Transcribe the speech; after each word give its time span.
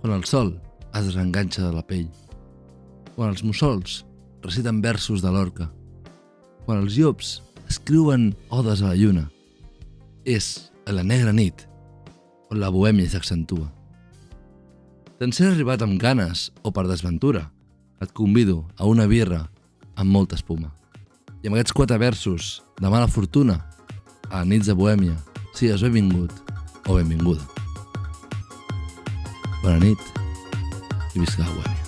quan 0.00 0.14
el 0.16 0.24
sol 0.24 0.54
es 0.94 1.06
desenganxa 1.06 1.66
de 1.66 1.72
la 1.74 1.84
pell, 1.86 2.08
quan 3.14 3.30
els 3.32 3.44
mussols 3.44 4.00
reciten 4.42 4.80
versos 4.80 5.22
de 5.22 5.30
l'orca, 5.32 5.68
quan 6.64 6.80
els 6.82 6.96
llops 6.96 7.38
escriuen 7.68 8.32
odes 8.48 8.82
a 8.82 8.90
la 8.90 8.96
lluna. 8.98 9.28
És 10.24 10.70
a 10.86 10.92
la 10.92 11.04
negra 11.06 11.32
nit 11.32 11.66
on 12.50 12.60
la 12.60 12.70
bohèmia 12.72 13.08
s'accentua. 13.12 13.68
Te'n 15.20 15.32
ser 15.36 15.50
arribat 15.50 15.84
amb 15.84 16.00
ganes 16.00 16.48
o 16.64 16.72
per 16.72 16.86
desventura, 16.88 17.50
et 18.00 18.12
convido 18.16 18.64
a 18.80 18.88
una 18.88 19.06
birra 19.06 19.44
amb 19.94 20.10
molta 20.10 20.38
espuma. 20.40 20.72
I 21.44 21.48
amb 21.48 21.56
aquests 21.56 21.76
quatre 21.76 22.00
versos 22.00 22.60
de 22.80 22.88
mala 22.88 23.08
fortuna, 23.08 23.60
a 24.32 24.44
nits 24.44 24.72
de 24.72 24.76
bohèmia, 24.76 25.16
sigues 25.52 25.84
benvingut 25.84 26.32
o 26.88 26.96
benvinguda. 26.96 27.59
Bona 29.70 29.84
nit 29.84 30.00
i 31.14 31.20
visca 31.20 31.44
la 31.44 31.50
bohèmia. 31.54 31.84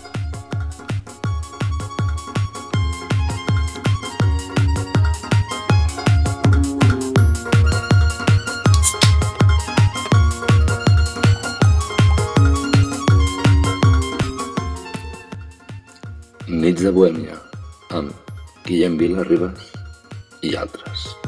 Nits 16.46 16.84
de 16.86 16.92
Bohèmia, 16.94 17.34
amb 17.90 18.14
Guillem 18.68 18.94
Vila 19.02 19.26
Ribas 19.26 19.74
i 20.46 20.54
altres. 20.54 21.21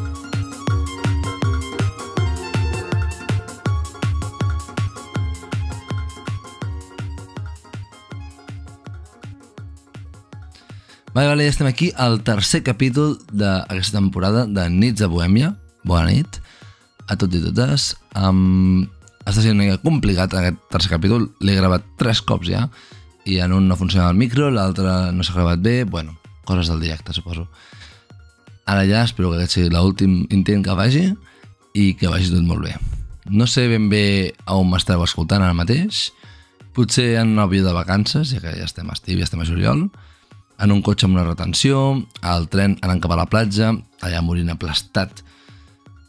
Vale, 11.15 11.29
vale, 11.29 11.45
ja 11.45 11.51
estem 11.51 11.69
aquí 11.71 11.93
al 11.95 12.25
tercer 12.27 12.65
capítol 12.67 13.13
d'aquesta 13.31 14.01
temporada 14.01 14.49
de 14.51 14.65
Nits 14.67 14.99
de 14.99 15.07
Bohèmia. 15.07 15.53
Bona 15.87 16.09
nit 16.11 16.41
a 17.07 17.15
tots 17.15 17.39
i 17.39 17.43
totes. 17.45 17.85
Um, 18.19 18.89
està 19.23 19.39
sent 19.45 19.55
una 19.55 19.63
mica 19.63 19.79
complicat 19.79 20.35
aquest 20.35 20.59
tercer 20.73 20.91
capítol. 20.91 21.29
L'he 21.39 21.55
gravat 21.55 21.85
tres 22.01 22.19
cops 22.19 22.51
ja 22.51 22.65
i 23.31 23.39
en 23.39 23.55
un 23.55 23.69
no 23.71 23.77
funciona 23.79 24.09
el 24.11 24.19
micro, 24.19 24.49
l'altre 24.51 25.13
no 25.15 25.23
s'ha 25.23 25.37
gravat 25.37 25.63
bé. 25.63 25.85
Bueno, 25.87 26.17
coses 26.51 26.67
del 26.73 26.83
directe, 26.83 27.15
suposo. 27.15 27.47
Ara 28.67 28.83
ja 28.83 29.05
espero 29.07 29.31
que 29.31 29.39
aquest 29.39 29.55
sigui 29.55 29.71
l'últim 29.71 30.25
intent 30.35 30.65
que 30.67 30.75
faci 30.75 31.05
i 31.79 31.93
que 31.95 32.11
vagi 32.11 32.33
tot 32.33 32.43
molt 32.43 32.67
bé. 32.67 32.75
No 33.31 33.47
sé 33.47 33.69
ben 33.71 33.87
bé 33.87 34.35
on 34.51 34.67
m'esteu 34.67 35.07
escoltant 35.07 35.47
ara 35.47 35.55
mateix. 35.55 36.09
Potser 36.75 37.21
en 37.21 37.37
un 37.37 37.45
avió 37.47 37.63
de 37.63 37.77
vacances, 37.77 38.35
ja 38.35 38.43
que 38.43 38.57
ja 38.59 38.67
estem 38.67 38.91
a 38.91 38.99
estiu, 38.99 39.23
ja 39.23 39.31
estem 39.31 39.47
a 39.47 39.47
juliol 39.47 39.87
en 40.61 40.73
un 40.73 40.83
cotxe 40.83 41.09
amb 41.09 41.17
una 41.17 41.27
retenció, 41.27 41.81
al 42.23 42.49
tren 42.53 42.79
anant 42.83 43.03
cap 43.03 43.15
a 43.15 43.19
la 43.19 43.29
platja, 43.31 43.73
allà 44.05 44.23
morint 44.23 44.53
aplastat 44.53 45.25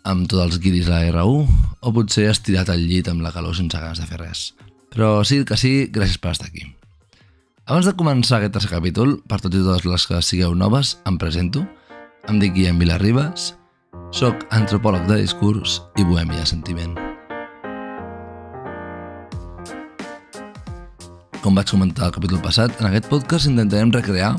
amb 0.05 0.29
tots 0.29 0.43
els 0.43 0.59
guiris 0.61 0.89
a 0.89 0.99
la 0.99 1.09
R1, 1.09 1.45
o 1.81 1.93
potser 1.93 2.29
estirat 2.29 2.69
al 2.69 2.83
llit 2.85 3.09
amb 3.09 3.25
la 3.25 3.33
calor 3.33 3.57
sense 3.57 3.77
ganes 3.77 4.01
de 4.01 4.07
fer 4.09 4.21
res. 4.21 4.47
Però 4.93 5.23
sí 5.27 5.41
que 5.47 5.57
sí, 5.59 5.73
gràcies 5.91 6.21
per 6.21 6.35
estar 6.35 6.47
aquí. 6.51 6.67
Abans 7.65 7.89
de 7.89 7.95
començar 7.97 8.37
aquest 8.37 8.53
tercer 8.53 8.69
capítol, 8.75 9.17
per 9.25 9.41
tots 9.41 9.57
i 9.57 9.63
totes 9.65 9.89
les 9.89 10.05
que 10.05 10.21
sigueu 10.21 10.53
noves, 10.53 10.99
em 11.09 11.17
presento. 11.21 11.65
Em 12.29 12.37
dic 12.41 12.53
Guillem 12.53 12.77
Vilarribas, 12.81 13.55
sóc 14.13 14.45
antropòleg 14.53 15.09
de 15.09 15.23
discurs 15.25 15.81
i 15.97 16.05
bohèmia 16.05 16.45
de 16.45 16.53
sentiment. 16.53 17.04
Com 21.45 21.53
vaig 21.53 21.69
comentar 21.69 22.07
al 22.07 22.13
capítol 22.15 22.39
passat, 22.41 22.71
en 22.81 22.87
aquest 22.87 23.05
podcast 23.05 23.45
intentarem 23.45 23.91
recrear 23.93 24.31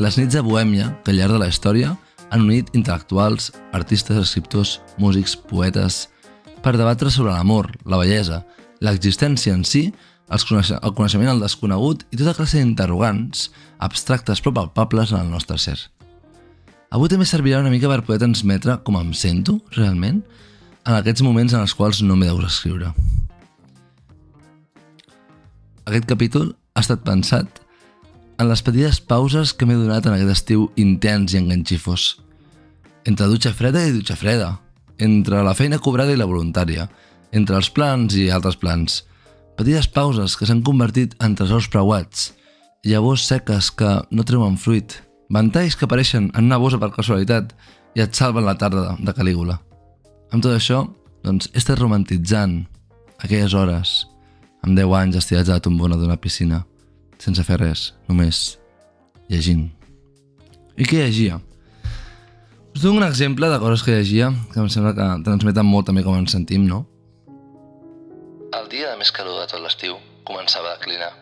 les 0.00 0.14
nits 0.16 0.32
de 0.32 0.40
bohèmia 0.40 0.86
que 1.04 1.12
al 1.12 1.18
llarg 1.18 1.34
de 1.34 1.40
la 1.42 1.48
història 1.52 1.90
han 2.32 2.46
unit 2.46 2.70
intel·lectuals, 2.72 3.50
artistes, 3.76 4.16
escriptors, 4.16 4.78
músics, 4.96 5.34
poetes, 5.36 6.06
per 6.64 6.72
debatre 6.80 7.12
sobre 7.12 7.34
l'amor, 7.34 7.68
la 7.84 7.98
bellesa, 8.00 8.38
l'existència 8.80 9.52
en 9.52 9.66
si, 9.68 9.90
el 10.32 10.94
coneixement 10.96 11.28
al 11.34 11.44
desconegut 11.44 12.06
i 12.08 12.22
tota 12.22 12.32
classe 12.38 12.56
d'interrogants, 12.56 13.50
abstractes 13.76 14.40
però 14.40 14.54
palpables 14.62 15.12
en 15.12 15.26
el 15.26 15.28
nostre 15.28 15.60
ser. 15.60 15.76
Avui 16.88 17.12
també 17.12 17.28
servirà 17.28 17.60
una 17.60 17.74
mica 17.74 17.92
per 17.92 18.00
poder 18.00 18.22
transmetre 18.24 18.80
com 18.80 18.96
em 18.96 19.12
sento, 19.12 19.58
realment, 19.76 20.24
en 20.88 20.96
aquests 20.96 21.20
moments 21.20 21.52
en 21.52 21.68
els 21.68 21.76
quals 21.76 22.00
no 22.00 22.16
m'he 22.16 22.32
d'escriure. 22.32 22.94
Aquest 25.86 26.08
capítol 26.10 26.48
ha 26.74 26.82
estat 26.82 27.04
pensat 27.06 27.60
en 28.42 28.48
les 28.50 28.62
petites 28.66 28.98
pauses 28.98 29.52
que 29.54 29.68
m'he 29.68 29.76
donat 29.78 30.06
en 30.08 30.16
aquest 30.16 30.32
estiu 30.32 30.64
intens 30.82 31.32
i 31.32 31.38
enganxifós. 31.38 32.16
Entre 33.06 33.28
dutxa 33.30 33.52
freda 33.54 33.84
i 33.86 33.92
dutxa 33.94 34.16
freda, 34.18 34.56
entre 34.98 35.44
la 35.46 35.54
feina 35.54 35.78
cobrada 35.78 36.10
i 36.10 36.18
la 36.18 36.26
voluntària, 36.26 36.88
entre 37.30 37.54
els 37.60 37.70
plans 37.70 38.16
i 38.18 38.26
altres 38.34 38.58
plans. 38.58 39.04
Petites 39.56 39.86
pauses 39.86 40.34
que 40.36 40.48
s'han 40.48 40.64
convertit 40.66 41.14
en 41.22 41.38
tresors 41.38 41.70
preuats, 41.70 42.32
llavors 42.82 43.28
seques 43.30 43.70
que 43.70 43.92
no 44.10 44.26
treuen 44.26 44.58
fruit, 44.58 44.98
ventalls 45.30 45.78
que 45.78 45.86
apareixen 45.86 46.32
en 46.34 46.50
una 46.50 46.58
bossa 46.58 46.82
per 46.82 46.90
casualitat 46.98 47.54
i 47.94 48.02
et 48.02 48.18
salven 48.18 48.44
la 48.44 48.58
tarda 48.58 48.96
de 48.98 49.14
Calígula. 49.14 49.60
Amb 50.34 50.42
tot 50.42 50.58
això, 50.58 50.82
doncs, 51.22 51.46
he 51.54 51.62
estat 51.62 51.78
romantitzant 51.78 52.64
aquelles 53.22 53.54
hores, 53.54 54.02
amb 54.66 54.74
10 54.74 54.94
anys 54.98 55.16
estirats 55.20 55.48
a 55.48 55.58
la 55.60 55.62
tombona 55.62 55.96
d'una 55.96 56.18
piscina, 56.18 56.64
sense 57.22 57.42
fer 57.46 57.60
res, 57.60 57.92
només 58.10 58.58
llegint. 59.30 59.68
I 60.76 60.84
què 60.90 61.04
llegia? 61.04 61.38
Us 62.74 62.82
dono 62.82 62.98
un 62.98 63.06
exemple 63.06 63.48
de 63.48 63.60
coses 63.62 63.84
que 63.86 63.94
llegia 63.94 64.32
que 64.52 64.58
em 64.60 64.66
sembla 64.68 64.92
que 64.96 65.06
transmeten 65.24 65.68
molt 65.70 65.86
també 65.88 66.02
com 66.04 66.18
ens 66.18 66.34
sentim, 66.34 66.66
no? 66.66 66.82
El 68.58 68.66
dia 68.72 68.90
de 68.90 68.98
més 68.98 69.12
calor 69.14 69.38
de 69.38 69.46
tot 69.52 69.62
l'estiu 69.62 69.94
començava 70.26 70.72
a 70.72 70.80
declinar 70.80 71.12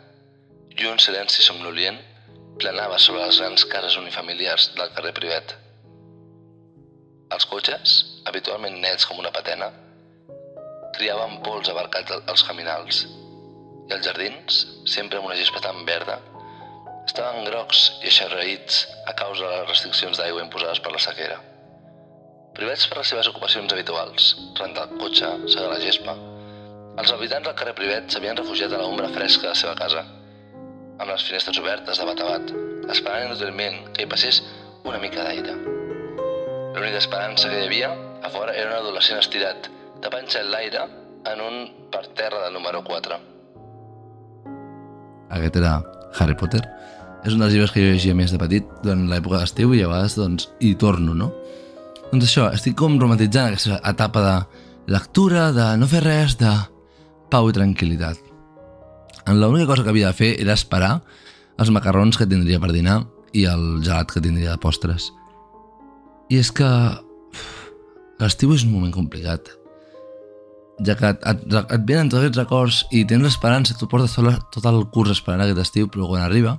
i 0.74 0.88
un 0.88 0.98
silenci 0.98 1.44
somnolient 1.44 2.00
planava 2.58 2.96
sobre 2.98 3.26
les 3.26 3.38
grans 3.42 3.66
cases 3.70 3.98
unifamiliars 4.00 4.70
del 4.78 4.90
carrer 4.96 5.12
Privet. 5.14 5.52
Els 7.34 7.46
cotxes, 7.50 7.92
habitualment 8.30 8.80
nets 8.80 9.04
com 9.10 9.20
una 9.20 9.34
patena, 9.34 9.68
triaven 10.96 11.38
pols 11.44 11.68
abarcats 11.70 12.16
als 12.24 12.46
caminals 12.46 13.04
i 13.88 13.96
els 13.96 14.06
jardins, 14.06 14.60
sempre 14.88 15.18
amb 15.20 15.28
una 15.28 15.38
gespa 15.38 15.62
tan 15.64 15.82
verda, 15.88 16.18
estaven 17.04 17.44
grocs 17.48 17.86
i 18.02 18.08
eixarreïts 18.10 18.84
a 19.10 19.14
causa 19.18 19.44
de 19.44 19.56
les 19.58 19.68
restriccions 19.68 20.20
d'aigua 20.20 20.44
imposades 20.44 20.80
per 20.84 20.92
la 20.94 21.02
sequera. 21.06 21.40
Privats 22.54 22.86
per 22.88 23.00
les 23.00 23.10
seves 23.12 23.28
ocupacions 23.28 23.72
habituals, 23.74 24.30
rentar 24.60 24.86
el 24.88 24.96
cotxe, 25.00 25.30
segar 25.52 25.72
la 25.72 25.82
gespa, 25.82 26.14
els 27.02 27.10
habitants 27.10 27.48
del 27.48 27.56
carrer 27.58 27.74
Privet 27.74 28.12
s'havien 28.12 28.38
refugiat 28.38 28.72
a 28.72 28.78
l'ombra 28.78 29.10
fresca 29.16 29.48
de 29.48 29.50
la 29.50 29.58
seva 29.58 29.74
casa, 29.80 30.04
amb 30.04 31.08
les 31.10 31.24
finestres 31.26 31.58
obertes 31.58 31.98
de 31.98 32.06
bat 32.06 32.22
a 32.22 32.28
bat, 32.28 32.52
esperant 32.94 33.26
inútilment 33.26 33.80
que 33.92 34.04
hi 34.04 34.10
passés 34.14 34.40
una 34.86 35.02
mica 35.02 35.26
d'aire. 35.26 35.58
L'única 36.78 37.02
esperança 37.02 37.50
que 37.50 37.60
hi 37.60 37.66
havia 37.66 37.90
a 38.22 38.30
fora 38.30 38.54
era 38.54 38.70
un 38.70 38.78
adolescent 38.78 39.18
estirat, 39.18 39.68
tapant-se 40.06 40.46
l'aire 40.46 40.86
en 41.34 41.46
un 41.50 41.62
parterre 41.90 42.46
del 42.46 42.60
número 42.60 42.86
4. 42.86 43.33
Aquest 45.34 45.58
era 45.60 45.78
Harry 46.18 46.36
Potter. 46.38 46.62
És 47.24 47.32
un 47.34 47.40
dels 47.42 47.54
llibres 47.54 47.72
que 47.72 47.82
jo 47.82 47.94
llegia 47.94 48.16
més 48.16 48.32
de 48.32 48.38
petit 48.40 48.68
durant 48.82 49.06
l'època 49.10 49.40
d'estiu 49.40 49.72
i 49.74 49.82
a 49.82 49.88
vegades 49.90 50.16
doncs, 50.18 50.50
hi 50.60 50.74
torno, 50.80 51.14
no? 51.16 51.30
Doncs 52.10 52.28
això, 52.28 52.50
estic 52.52 52.76
com 52.78 52.98
romantitzant 53.00 53.50
aquesta 53.50 53.80
etapa 53.90 54.22
de 54.24 54.34
lectura, 54.92 55.48
de 55.56 55.70
no 55.80 55.88
fer 55.90 56.04
res, 56.04 56.36
de 56.38 56.52
pau 57.32 57.48
i 57.48 57.56
tranquil·litat. 57.56 58.20
L'única 59.32 59.70
cosa 59.70 59.82
que 59.82 59.90
havia 59.94 60.12
de 60.12 60.18
fer 60.18 60.34
era 60.42 60.52
esperar 60.52 60.98
els 61.58 61.72
macarrons 61.72 62.18
que 62.20 62.28
tindria 62.28 62.60
per 62.60 62.74
dinar 62.74 63.00
i 63.32 63.46
el 63.48 63.80
gelat 63.82 64.12
que 64.12 64.22
tindria 64.22 64.52
de 64.52 64.60
postres. 64.60 65.08
I 66.28 66.38
és 66.42 66.52
que 66.52 66.68
l'estiu 68.20 68.52
és 68.54 68.66
un 68.68 68.74
moment 68.76 68.92
complicat 68.94 69.48
ja 70.82 70.96
que 70.98 71.10
et, 71.12 71.26
et, 71.30 71.42
et 71.62 71.82
venen 71.86 72.10
tots 72.10 72.22
aquests 72.22 72.40
records 72.40 72.82
i 72.90 73.04
tens 73.06 73.22
l'esperança, 73.22 73.76
tu 73.78 73.86
portes 73.90 74.16
tot, 74.16 74.46
tot 74.56 74.68
el 74.70 74.82
curs 74.94 75.12
esperant 75.14 75.44
aquest 75.44 75.62
estiu, 75.62 75.90
però 75.90 76.08
quan 76.10 76.24
arriba, 76.24 76.56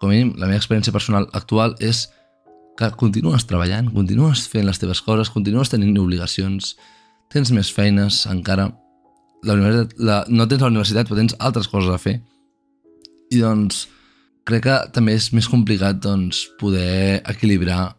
com 0.00 0.10
a 0.10 0.14
mínim, 0.14 0.32
la 0.38 0.48
meva 0.50 0.58
experiència 0.58 0.94
personal 0.94 1.28
actual 1.38 1.76
és 1.78 2.06
que 2.78 2.90
continues 2.98 3.46
treballant, 3.46 3.90
continues 3.94 4.46
fent 4.50 4.66
les 4.66 4.78
teves 4.78 5.02
coses, 5.02 5.30
continues 5.34 5.70
tenint 5.70 5.96
obligacions, 5.98 6.76
tens 7.32 7.50
més 7.54 7.70
feines 7.74 8.24
encara, 8.30 8.68
la 9.46 9.54
universitat, 9.54 9.94
la, 10.02 10.18
no 10.30 10.46
tens 10.50 10.62
la 10.62 10.70
universitat 10.72 11.08
però 11.08 11.18
tens 11.18 11.36
altres 11.38 11.70
coses 11.70 11.90
a 11.94 11.98
fer. 12.02 12.18
I 13.34 13.42
doncs 13.42 13.86
crec 14.48 14.64
que 14.64 14.76
també 14.94 15.14
és 15.18 15.28
més 15.36 15.50
complicat 15.50 15.98
doncs, 16.02 16.46
poder 16.58 17.20
equilibrar 17.28 17.92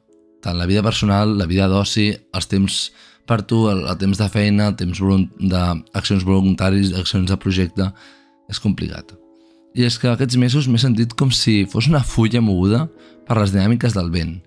tant 0.44 0.58
la 0.58 0.68
vida 0.68 0.82
personal, 0.84 1.36
la 1.38 1.48
vida 1.48 1.68
d'oci, 1.70 2.10
els 2.36 2.48
temps 2.50 2.80
per 3.30 3.44
tu 3.46 3.68
el, 3.70 3.86
el 3.86 3.98
temps 4.02 4.18
de 4.18 4.28
feina, 4.34 4.72
el 4.72 4.78
temps 4.80 5.00
d'accions 5.38 6.26
voluntaris, 6.26 6.90
d'accions 6.96 7.30
de 7.30 7.38
projecte, 7.38 7.90
és 8.50 8.62
complicat. 8.64 9.14
I 9.78 9.86
és 9.86 10.00
que 10.02 10.10
aquests 10.10 10.40
mesos 10.42 10.68
m'he 10.68 10.82
sentit 10.82 11.14
com 11.14 11.30
si 11.30 11.62
fos 11.70 11.88
una 11.92 12.02
fulla 12.02 12.42
moguda 12.42 12.88
per 13.28 13.38
les 13.38 13.54
dinàmiques 13.54 13.94
del 13.94 14.10
vent. 14.10 14.40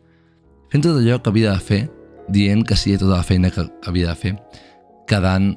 Fent 0.73 0.83
tot 0.83 0.99
allò 0.99 1.21
que 1.23 1.31
havia 1.31 1.55
de 1.55 1.63
fer, 1.63 1.83
dient 2.33 2.65
que 2.67 2.79
sí 2.79 2.97
a 2.97 2.99
tota 2.99 3.21
la 3.21 3.27
feina 3.27 3.53
que 3.55 3.69
havia 3.87 4.11
de 4.11 4.19
fer, 4.19 4.35
quedant, 5.07 5.53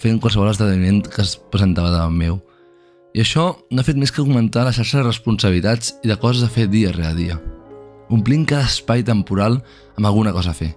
fent 0.00 0.20
qualsevol 0.22 0.48
esdeveniment 0.52 1.02
que 1.04 1.20
es 1.24 1.36
presentava 1.52 1.92
davant 1.92 2.16
meu. 2.16 2.40
I 3.12 3.24
això 3.24 3.50
no 3.68 3.82
ha 3.82 3.84
fet 3.84 3.98
més 4.00 4.12
que 4.14 4.22
augmentar 4.22 4.64
la 4.64 4.72
xarxa 4.72 5.00
de 5.00 5.08
responsabilitats 5.08 5.98
i 6.04 6.08
de 6.08 6.16
coses 6.20 6.46
a 6.46 6.52
fer 6.52 6.70
dia 6.70 6.94
rere 6.94 7.12
dia, 7.18 7.40
omplint 8.08 8.46
cada 8.48 8.70
espai 8.70 9.04
temporal 9.04 9.58
amb 9.96 10.06
alguna 10.06 10.32
cosa 10.32 10.54
a 10.54 10.56
fer. 10.56 10.72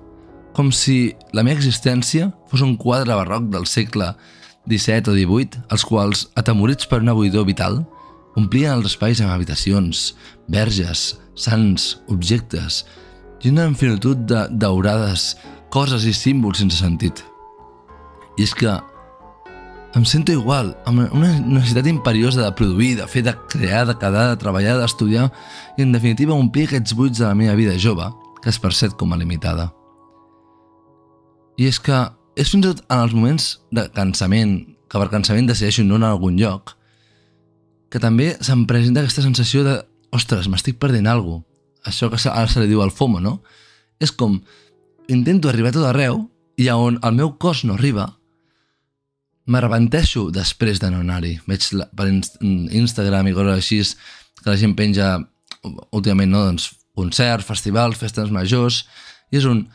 Com 0.54 0.70
si 0.70 1.16
la 1.34 1.42
meva 1.42 1.58
existència 1.58 2.30
fos 2.52 2.62
un 2.62 2.76
quadre 2.78 3.16
barroc 3.18 3.50
del 3.50 3.66
segle 3.66 4.12
XVII 4.70 5.10
o 5.10 5.16
XVIII, 5.18 5.64
els 5.74 5.86
quals, 5.90 6.28
atemorits 6.38 6.86
per 6.90 7.02
una 7.02 7.16
buidor 7.18 7.48
vital, 7.50 7.82
omplien 8.38 8.78
els 8.78 8.94
espais 8.94 9.22
amb 9.22 9.34
habitacions, 9.34 10.14
verges, 10.54 11.16
sants, 11.34 11.98
objectes 12.14 12.84
i 13.44 13.50
una 13.50 13.66
infinitud 13.68 14.24
de 14.30 14.46
daurades, 14.52 15.34
coses 15.74 16.06
i 16.06 16.14
símbols 16.14 16.62
sense 16.62 16.78
sentit. 16.78 17.26
I 18.38 18.46
és 18.46 18.54
que 18.58 18.78
em 19.98 20.06
sento 20.10 20.34
igual, 20.34 20.72
amb 20.90 21.04
una 21.14 21.34
necessitat 21.42 21.90
imperiosa 21.90 22.46
de 22.46 22.56
produir, 22.58 22.96
de 23.02 23.06
fer, 23.10 23.26
de 23.26 23.36
crear, 23.50 23.86
de 23.90 23.98
quedar, 23.98 24.30
de 24.32 24.42
treballar, 24.42 24.80
d'estudiar 24.80 25.28
i, 25.78 25.84
en 25.84 25.94
definitiva, 25.94 26.38
omplir 26.38 26.70
aquests 26.70 26.98
buits 26.98 27.22
de 27.22 27.28
la 27.28 27.38
meva 27.38 27.58
vida 27.58 27.78
jove, 27.78 28.10
que 28.42 28.50
es 28.54 28.62
percep 28.62 28.98
com 28.98 29.14
a 29.14 29.22
limitada. 29.22 29.70
I 31.58 31.70
és 31.70 31.80
que 31.80 31.98
és 32.40 32.50
fins 32.50 32.66
i 32.66 32.70
tot 32.72 32.82
en 32.90 33.04
els 33.04 33.14
moments 33.14 33.50
de 33.74 33.86
cansament, 33.94 34.56
que 34.90 35.02
per 35.02 35.12
cansament 35.12 35.50
decideixo 35.50 35.86
no 35.86 36.00
anar 36.00 36.14
a 36.14 36.18
algun 36.18 36.38
lloc, 36.40 36.76
que 37.94 38.02
també 38.02 38.34
se'm 38.42 38.66
presenta 38.70 39.04
aquesta 39.04 39.22
sensació 39.26 39.64
de 39.66 39.78
ostres, 40.14 40.50
m'estic 40.50 40.80
perdent 40.82 41.10
alguna 41.10 41.42
cosa. 41.44 41.50
Això 41.84 42.08
que 42.08 42.18
ara 42.32 42.48
se 42.48 42.62
li 42.62 42.70
diu 42.72 42.80
el 42.80 42.94
FOMO, 42.96 43.20
no? 43.20 43.42
És 44.00 44.14
com, 44.16 44.38
intento 45.12 45.50
arribar 45.50 45.74
a 45.74 45.76
tot 45.76 45.88
arreu 45.90 46.22
i 46.56 46.70
on 46.72 47.00
el 47.04 47.18
meu 47.18 47.34
cos 47.36 47.66
no 47.68 47.76
arriba, 47.76 48.08
m'arrepenteixo 49.46 50.30
després 50.32 50.80
de 50.80 50.90
no 50.94 51.02
anar-hi. 51.04 51.34
Veig 51.50 51.68
la, 51.76 51.90
per 51.92 52.08
Instagram 52.08 53.28
i 53.28 53.36
coses 53.36 53.60
així 53.60 53.82
que 54.40 54.50
la 54.50 54.60
gent 54.60 54.78
penja 54.80 55.18
últimament, 55.92 56.32
no? 56.32 56.46
Doncs 56.48 56.72
concerts, 56.96 57.48
festivals, 57.48 58.00
festes 58.00 58.32
majors, 58.32 58.84
i 59.34 59.42
és 59.42 59.48
un 59.50 59.66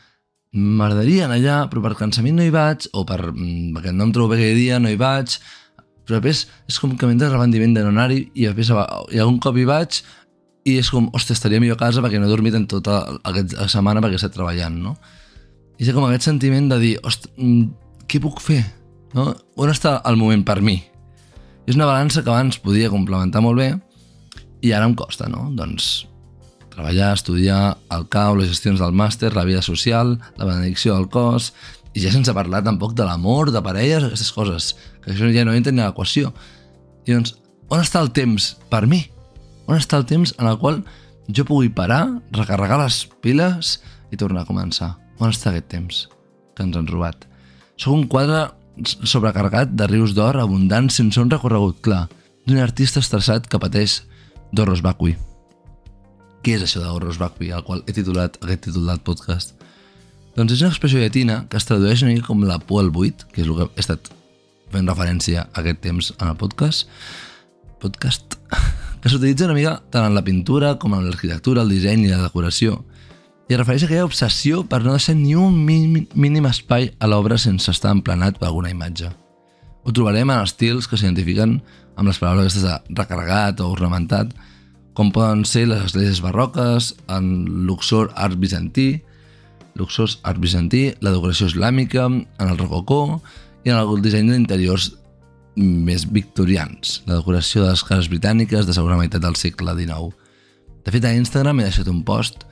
m'agradaria 0.53 1.27
anar 1.27 1.37
allà, 1.37 1.57
però 1.69 1.83
per 1.85 1.95
cansament 1.99 2.39
no 2.39 2.45
hi 2.45 2.53
vaig, 2.53 2.87
o 2.93 3.03
per, 3.05 3.19
mm, 3.31 3.73
perquè 3.75 3.93
no 3.93 4.07
em 4.07 4.13
trobo 4.15 4.33
bé 4.33 4.39
aquell 4.39 4.57
dia, 4.57 4.79
no 4.79 4.89
hi 4.89 4.97
vaig, 4.97 5.37
però 6.05 6.17
després 6.17 6.47
és 6.67 6.79
com 6.81 6.95
que 6.97 7.05
m'entra 7.05 7.29
rendiment 7.29 7.75
de 7.75 7.83
no 7.85 7.93
anar-hi 7.93 8.31
i 8.33 8.47
després 8.47 8.71
i 9.13 9.19
algun 9.21 9.37
cop 9.39 9.57
hi 9.57 9.67
vaig 9.69 10.01
i 10.65 10.77
és 10.81 10.89
com, 10.89 11.09
hòstia, 11.13 11.37
estaria 11.37 11.61
millor 11.61 11.77
a 11.77 11.83
casa 11.85 12.01
perquè 12.01 12.19
no 12.19 12.25
he 12.25 12.33
dormit 12.33 12.55
en 12.57 12.65
tota 12.67 13.03
aquesta 13.23 13.67
setmana 13.69 14.01
perquè 14.01 14.17
he 14.17 14.21
estat 14.21 14.33
treballant, 14.33 14.75
no? 14.81 14.95
I 15.79 15.85
és 15.85 15.93
com 15.93 16.03
aquest 16.07 16.25
sentiment 16.27 16.67
de 16.71 16.79
dir, 16.81 16.95
hòstia, 17.05 17.31
mm, 17.37 17.69
què 18.09 18.19
puc 18.19 18.41
fer? 18.41 18.63
No? 19.13 19.29
On 19.57 19.69
està 19.69 19.99
el 20.09 20.17
moment 20.17 20.43
per 20.45 20.59
mi? 20.65 20.79
És 21.69 21.77
una 21.77 21.85
balança 21.85 22.23
que 22.23 22.33
abans 22.33 22.57
podia 22.57 22.89
complementar 22.89 23.41
molt 23.45 23.61
bé 23.61 23.69
i 24.65 24.73
ara 24.73 24.89
em 24.89 24.95
costa, 24.97 25.29
no? 25.29 25.47
Doncs 25.53 26.09
treballar, 26.79 27.11
estudiar, 27.13 27.77
el 27.91 28.07
cau, 28.07 28.37
les 28.39 28.49
gestions 28.53 28.79
del 28.79 28.95
màster, 28.95 29.33
la 29.35 29.43
vida 29.43 29.61
social, 29.61 30.15
la 30.39 30.47
benedicció 30.47 30.95
del 30.95 31.09
cos, 31.11 31.51
i 31.93 32.03
ja 32.03 32.13
sense 32.13 32.33
parlar 32.35 32.63
tampoc 32.63 32.95
de 32.95 33.05
l'amor, 33.05 33.51
de 33.51 33.61
parelles, 33.65 34.05
aquestes 34.05 34.31
coses, 34.31 34.71
que 35.03 35.11
això 35.11 35.27
ja 35.33 35.43
no 35.45 35.55
entra 35.57 35.73
en 35.73 35.81
l'equació. 35.83 36.31
I 37.05 37.17
doncs, 37.17 37.35
on 37.69 37.83
està 37.83 38.01
el 38.03 38.13
temps 38.15 38.53
per 38.71 38.85
mi? 38.87 39.03
On 39.67 39.75
està 39.77 39.99
el 39.99 40.07
temps 40.09 40.33
en 40.37 40.47
el 40.47 40.59
qual 40.61 40.81
jo 41.27 41.45
pugui 41.45 41.69
parar, 41.69 42.05
recarregar 42.31 42.79
les 42.81 43.03
piles 43.21 43.77
i 44.13 44.17
tornar 44.17 44.45
a 44.45 44.49
començar? 44.49 44.93
On 45.19 45.33
està 45.33 45.51
aquest 45.51 45.69
temps 45.69 46.05
que 46.55 46.65
ens 46.65 46.79
han 46.79 46.87
robat? 46.87 47.27
Sóc 47.75 47.95
un 47.95 48.07
quadre 48.07 48.47
sobrecarregat 48.79 49.75
de 49.75 49.89
rius 49.91 50.15
d'or 50.15 50.39
abundants 50.39 50.95
sense 51.01 51.19
un 51.19 51.31
recorregut 51.31 51.83
clar, 51.83 52.05
d'un 52.47 52.63
artista 52.63 53.03
estressat 53.03 53.49
que 53.51 53.59
pateix 53.59 54.03
d'horros 54.55 54.81
vacui. 54.85 55.17
Què 56.39 56.55
és 56.55 56.63
això 56.63 56.79
d'horros 56.79 57.17
vacui, 57.19 57.49
al 57.51 57.65
qual 57.67 57.81
he 57.85 57.93
titulat 57.95 58.37
aquest 58.39 58.69
del 58.71 59.01
podcast? 59.03 59.57
Doncs 60.37 60.53
és 60.55 60.61
una 60.63 60.69
expressió 60.71 61.01
llatina 61.01 61.41
que 61.51 61.59
es 61.59 61.65
tradueix 61.67 62.03
una 62.05 62.13
mica 62.13 62.27
com 62.29 62.45
la 62.47 62.59
por 62.63 62.83
al 62.83 62.91
buit, 62.95 63.25
que 63.33 63.41
és 63.43 63.47
el 63.47 63.57
que 63.57 63.67
he 63.67 63.83
estat 63.83 64.07
fent 64.71 64.87
referència 64.87 65.47
aquest 65.59 65.81
temps 65.83 66.13
en 66.15 66.29
el 66.29 66.37
podcast, 66.39 66.87
podcast 67.83 68.37
que 69.01 69.11
s'utilitza 69.11 69.49
una 69.49 69.57
mica 69.57 69.73
tant 69.91 70.07
en 70.07 70.15
la 70.15 70.23
pintura 70.23 70.77
com 70.79 70.95
en 70.95 71.09
l'arquitectura, 71.09 71.65
el 71.65 71.73
disseny 71.75 72.05
i 72.05 72.13
la 72.13 72.21
decoració, 72.23 72.77
i 73.49 73.55
es 73.55 73.59
refereix 73.59 73.83
a 73.83 73.89
aquella 73.89 74.05
obsessió 74.05 74.61
per 74.69 74.79
no 74.83 74.93
deixar 74.93 75.17
ni 75.17 75.33
un 75.35 75.57
mínim 75.65 76.47
espai 76.47 76.91
a 77.01 77.09
l'obra 77.09 77.39
sense 77.41 77.67
estar 77.73 77.91
emplenat 77.95 78.37
per 78.39 78.47
alguna 78.47 78.71
imatge. 78.71 79.09
Ho 79.83 79.91
trobarem 79.91 80.29
en 80.29 80.43
estils 80.45 80.87
que 80.87 80.99
s'identifiquen 80.99 81.57
amb 81.97 82.07
les 82.07 82.19
paraules 82.21 82.45
aquestes 82.45 82.63
de 82.63 83.01
recarregat 83.01 83.59
o 83.59 83.71
ornamentat, 83.73 84.31
com 84.97 85.11
poden 85.15 85.45
ser 85.47 85.67
les 85.69 85.83
esglésies 85.89 86.21
barroques, 86.23 86.93
en 87.07 87.65
luxor 87.67 88.11
art 88.15 88.39
bizantí, 88.39 89.01
luxós 89.79 90.19
art 90.27 90.41
bizantí, 90.41 90.89
la 91.01 91.13
decoració 91.15 91.47
islàmica, 91.51 92.07
en 92.09 92.47
el 92.47 92.57
rococó 92.57 93.21
i 93.63 93.71
en 93.71 93.79
el 93.79 94.01
disseny 94.03 94.31
d'interiors 94.33 94.91
més 95.59 96.05
victorians, 96.07 97.01
la 97.07 97.19
decoració 97.19 97.63
de 97.65 97.73
les 97.73 97.83
cases 97.83 98.09
britàniques 98.11 98.67
de 98.67 98.75
segona 98.75 98.99
meitat 98.99 99.23
del 99.23 99.35
segle 99.39 99.75
XIX. 99.75 100.13
De 100.85 100.93
fet, 100.95 101.05
a 101.05 101.15
Instagram 101.15 101.59
he 101.59 101.67
deixat 101.67 101.89
un 101.91 102.03
post 102.07 102.45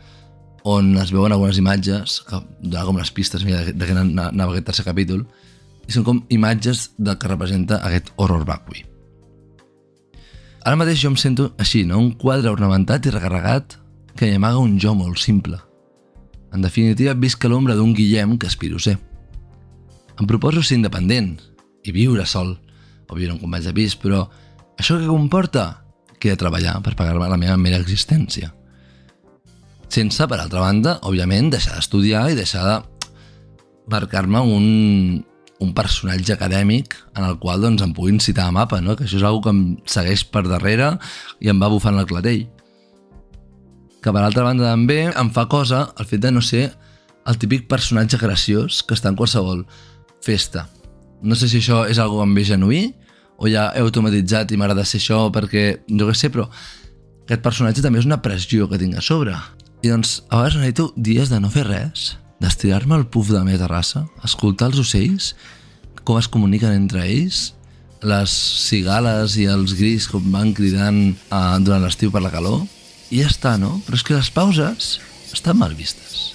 on 0.67 0.97
es 0.99 1.13
veuen 1.15 1.31
algunes 1.31 1.59
imatges 1.61 2.19
que 2.27 2.41
donen 2.59 2.89
com 2.89 2.99
les 2.99 3.11
pistes 3.15 3.45
mira, 3.47 3.63
de 3.63 3.87
què 3.87 3.95
anava 3.95 4.51
aquest 4.51 4.67
tercer 4.67 4.85
capítol 4.87 5.23
i 5.87 5.95
són 5.95 6.03
com 6.03 6.19
imatges 6.33 6.89
del 6.97 7.15
que 7.15 7.31
representa 7.31 7.79
aquest 7.87 8.11
horror 8.17 8.43
vacui. 8.47 8.83
Ara 10.67 10.75
mateix 10.75 10.99
jo 10.99 11.13
em 11.13 11.15
sento 11.15 11.53
així, 11.63 11.85
no? 11.87 12.01
un 12.03 12.09
quadre 12.19 12.51
ornamentat 12.51 13.05
i 13.07 13.11
recarregat 13.13 13.77
que 14.19 14.27
hi 14.27 14.35
amaga 14.35 14.59
un 14.59 14.73
jo 14.83 14.91
molt 14.99 15.21
simple. 15.23 15.55
En 16.51 16.65
definitiva, 16.65 17.13
visc 17.15 17.45
a 17.45 17.51
l'ombra 17.51 17.75
d'un 17.77 17.93
Guillem 17.95 18.33
que 18.35 18.49
aspiro 18.51 18.81
ser. 18.83 18.97
Em 20.19 20.27
proposo 20.27 20.59
ser 20.59 20.75
independent 20.75 21.37
i 21.87 21.93
viure 21.95 22.25
sol, 22.27 22.57
o 23.07 23.15
viure 23.15 23.37
en 23.37 23.39
companys 23.39 23.69
de 23.69 23.73
pis, 23.77 23.95
però 23.95 24.25
això 24.75 24.97
que 24.99 25.07
comporta? 25.07 25.85
Que 26.19 26.33
he 26.33 26.35
de 26.35 26.41
treballar 26.41 26.81
per 26.83 26.97
pagar-me 26.99 27.31
la 27.31 27.39
meva 27.39 27.55
mera 27.61 27.79
existència. 27.79 28.51
Sense, 29.87 30.27
per 30.27 30.41
altra 30.41 30.65
banda, 30.65 30.97
òbviament, 31.07 31.53
deixar 31.53 31.77
d'estudiar 31.77 32.25
i 32.33 32.35
deixar 32.35 32.65
de 32.67 32.77
marcar-me 33.87 34.43
un, 34.43 35.23
un 35.63 35.73
personatge 35.73 36.35
acadèmic 36.35 36.95
en 37.15 37.25
el 37.25 37.37
qual 37.41 37.61
doncs, 37.61 37.81
em 37.81 37.93
puguin 37.97 38.21
citar 38.21 38.47
a 38.47 38.53
mapa, 38.53 38.81
no? 38.81 38.95
que 38.95 39.07
això 39.07 39.17
és 39.17 39.25
una 39.25 39.41
que 39.41 39.53
em 39.53 39.61
segueix 39.89 40.23
per 40.29 40.45
darrere 40.47 40.93
i 41.41 41.49
em 41.49 41.59
va 41.61 41.71
bufant 41.73 41.97
el 41.97 42.07
clatell. 42.09 42.45
Que 44.03 44.13
per 44.13 44.23
altra 44.23 44.45
banda 44.45 44.69
també 44.69 45.07
em 45.09 45.33
fa 45.33 45.47
cosa 45.49 45.87
el 45.97 46.05
fet 46.05 46.21
de 46.23 46.31
no 46.31 46.45
ser 46.45 46.69
el 47.27 47.37
típic 47.41 47.67
personatge 47.67 48.19
graciós 48.21 48.83
que 48.85 48.95
està 48.95 49.09
en 49.09 49.17
qualsevol 49.19 49.65
festa, 50.23 50.67
no 51.21 51.35
sé 51.35 51.49
si 51.49 51.59
això 51.61 51.83
és 51.89 51.99
algo 51.99 52.25
més 52.29 52.47
genuí 52.49 52.91
o 53.37 53.49
ja 53.49 53.71
he 53.75 53.81
automatitzat 53.81 54.51
i 54.51 54.57
m'agrada 54.57 54.85
ser 54.85 54.99
això 55.01 55.27
perquè 55.33 55.65
jo 55.87 56.09
què 56.09 56.15
sé, 56.17 56.29
però 56.33 56.47
aquest 57.25 57.43
personatge 57.45 57.83
també 57.85 58.01
és 58.01 58.07
una 58.07 58.21
pressió 58.21 58.69
que 58.69 58.79
tinc 58.81 58.97
a 58.97 59.03
sobre. 59.03 59.35
I 59.83 59.91
doncs 59.93 60.21
a 60.29 60.39
vegades 60.39 60.57
necessito 60.57 60.91
dies 60.95 61.29
de 61.33 61.41
no 61.41 61.51
fer 61.53 61.65
res, 61.67 62.15
d'estirar-me 62.41 62.95
al 62.95 63.07
puf 63.09 63.31
de 63.31 63.39
la 63.39 63.45
meva 63.47 63.65
terrassa, 63.65 64.05
escoltar 64.25 64.71
els 64.71 64.81
ocells, 64.83 65.33
com 66.03 66.19
es 66.19 66.29
comuniquen 66.31 66.75
entre 66.75 67.03
ells, 67.05 67.51
les 68.05 68.31
cigales 68.67 69.35
i 69.41 69.47
els 69.49 69.73
gris 69.77 70.05
com 70.11 70.25
van 70.31 70.53
cridant 70.53 70.99
eh, 71.09 71.57
durant 71.65 71.83
l'estiu 71.83 72.13
per 72.13 72.21
la 72.21 72.31
calor, 72.33 72.63
i 73.09 73.23
ja 73.23 73.31
està, 73.31 73.55
no? 73.59 73.77
Però 73.85 73.97
és 73.97 74.05
que 74.05 74.17
les 74.17 74.31
pauses 74.33 74.97
estan 75.33 75.57
mal 75.57 75.73
vistes. 75.77 76.33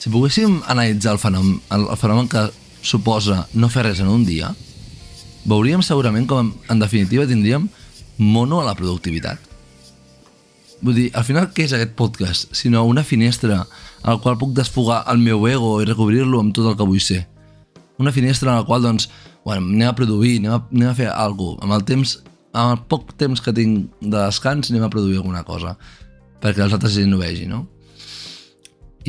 Si 0.00 0.12
poguéssim 0.12 0.60
analitzar 0.68 1.14
el 1.14 1.22
fenomen, 1.22 1.58
el, 1.72 1.88
el 1.88 2.00
fenomen 2.00 2.28
que 2.28 2.48
suposa 2.84 3.46
no 3.54 3.70
fer 3.72 3.86
res 3.86 4.02
en 4.04 4.10
un 4.12 4.24
dia, 4.28 4.50
veuríem 5.48 5.82
segurament 5.84 6.28
com 6.28 6.52
en 6.70 6.80
definitiva 6.80 7.26
tindríem 7.28 7.68
mono 8.18 8.60
a 8.60 8.68
la 8.68 8.76
productivitat. 8.76 9.53
Vull 10.84 10.98
dir, 10.98 11.06
al 11.16 11.24
final 11.24 11.48
què 11.56 11.64
és 11.64 11.72
aquest 11.72 11.94
podcast? 11.96 12.50
Sinó 12.52 12.82
una 12.84 13.02
finestra 13.08 13.62
al 14.04 14.18
qual 14.20 14.36
puc 14.36 14.52
desfogar 14.52 15.00
el 15.08 15.22
meu 15.24 15.46
ego 15.48 15.78
i 15.80 15.88
recobrir-lo 15.88 16.42
amb 16.42 16.52
tot 16.52 16.68
el 16.68 16.76
que 16.76 16.84
vull 16.84 17.00
ser. 17.00 17.22
Una 17.96 18.12
finestra 18.12 18.52
en 18.52 18.60
la 18.60 18.66
qual, 18.68 18.84
doncs, 18.84 19.08
bueno, 19.46 19.70
anem 19.70 19.88
a 19.88 19.96
produir, 19.96 20.36
anem 20.42 20.58
a, 20.58 20.60
anem 20.74 20.90
a 20.90 20.96
fer 20.98 21.08
alguna 21.08 21.56
cosa. 21.56 21.64
Amb 21.64 21.76
el 21.78 21.86
temps, 21.88 22.14
amb 22.52 22.74
el 22.74 22.84
poc 22.92 23.14
temps 23.16 23.40
que 23.40 23.56
tinc 23.56 23.96
de 24.02 24.18
descans, 24.18 24.68
anem 24.68 24.84
a 24.84 24.92
produir 24.92 25.22
alguna 25.22 25.44
cosa 25.48 25.78
perquè 26.44 26.60
els 26.60 26.74
altres 26.76 26.92
gent 26.92 27.14
ho 27.16 27.22
vegi, 27.22 27.46
no? 27.48 27.64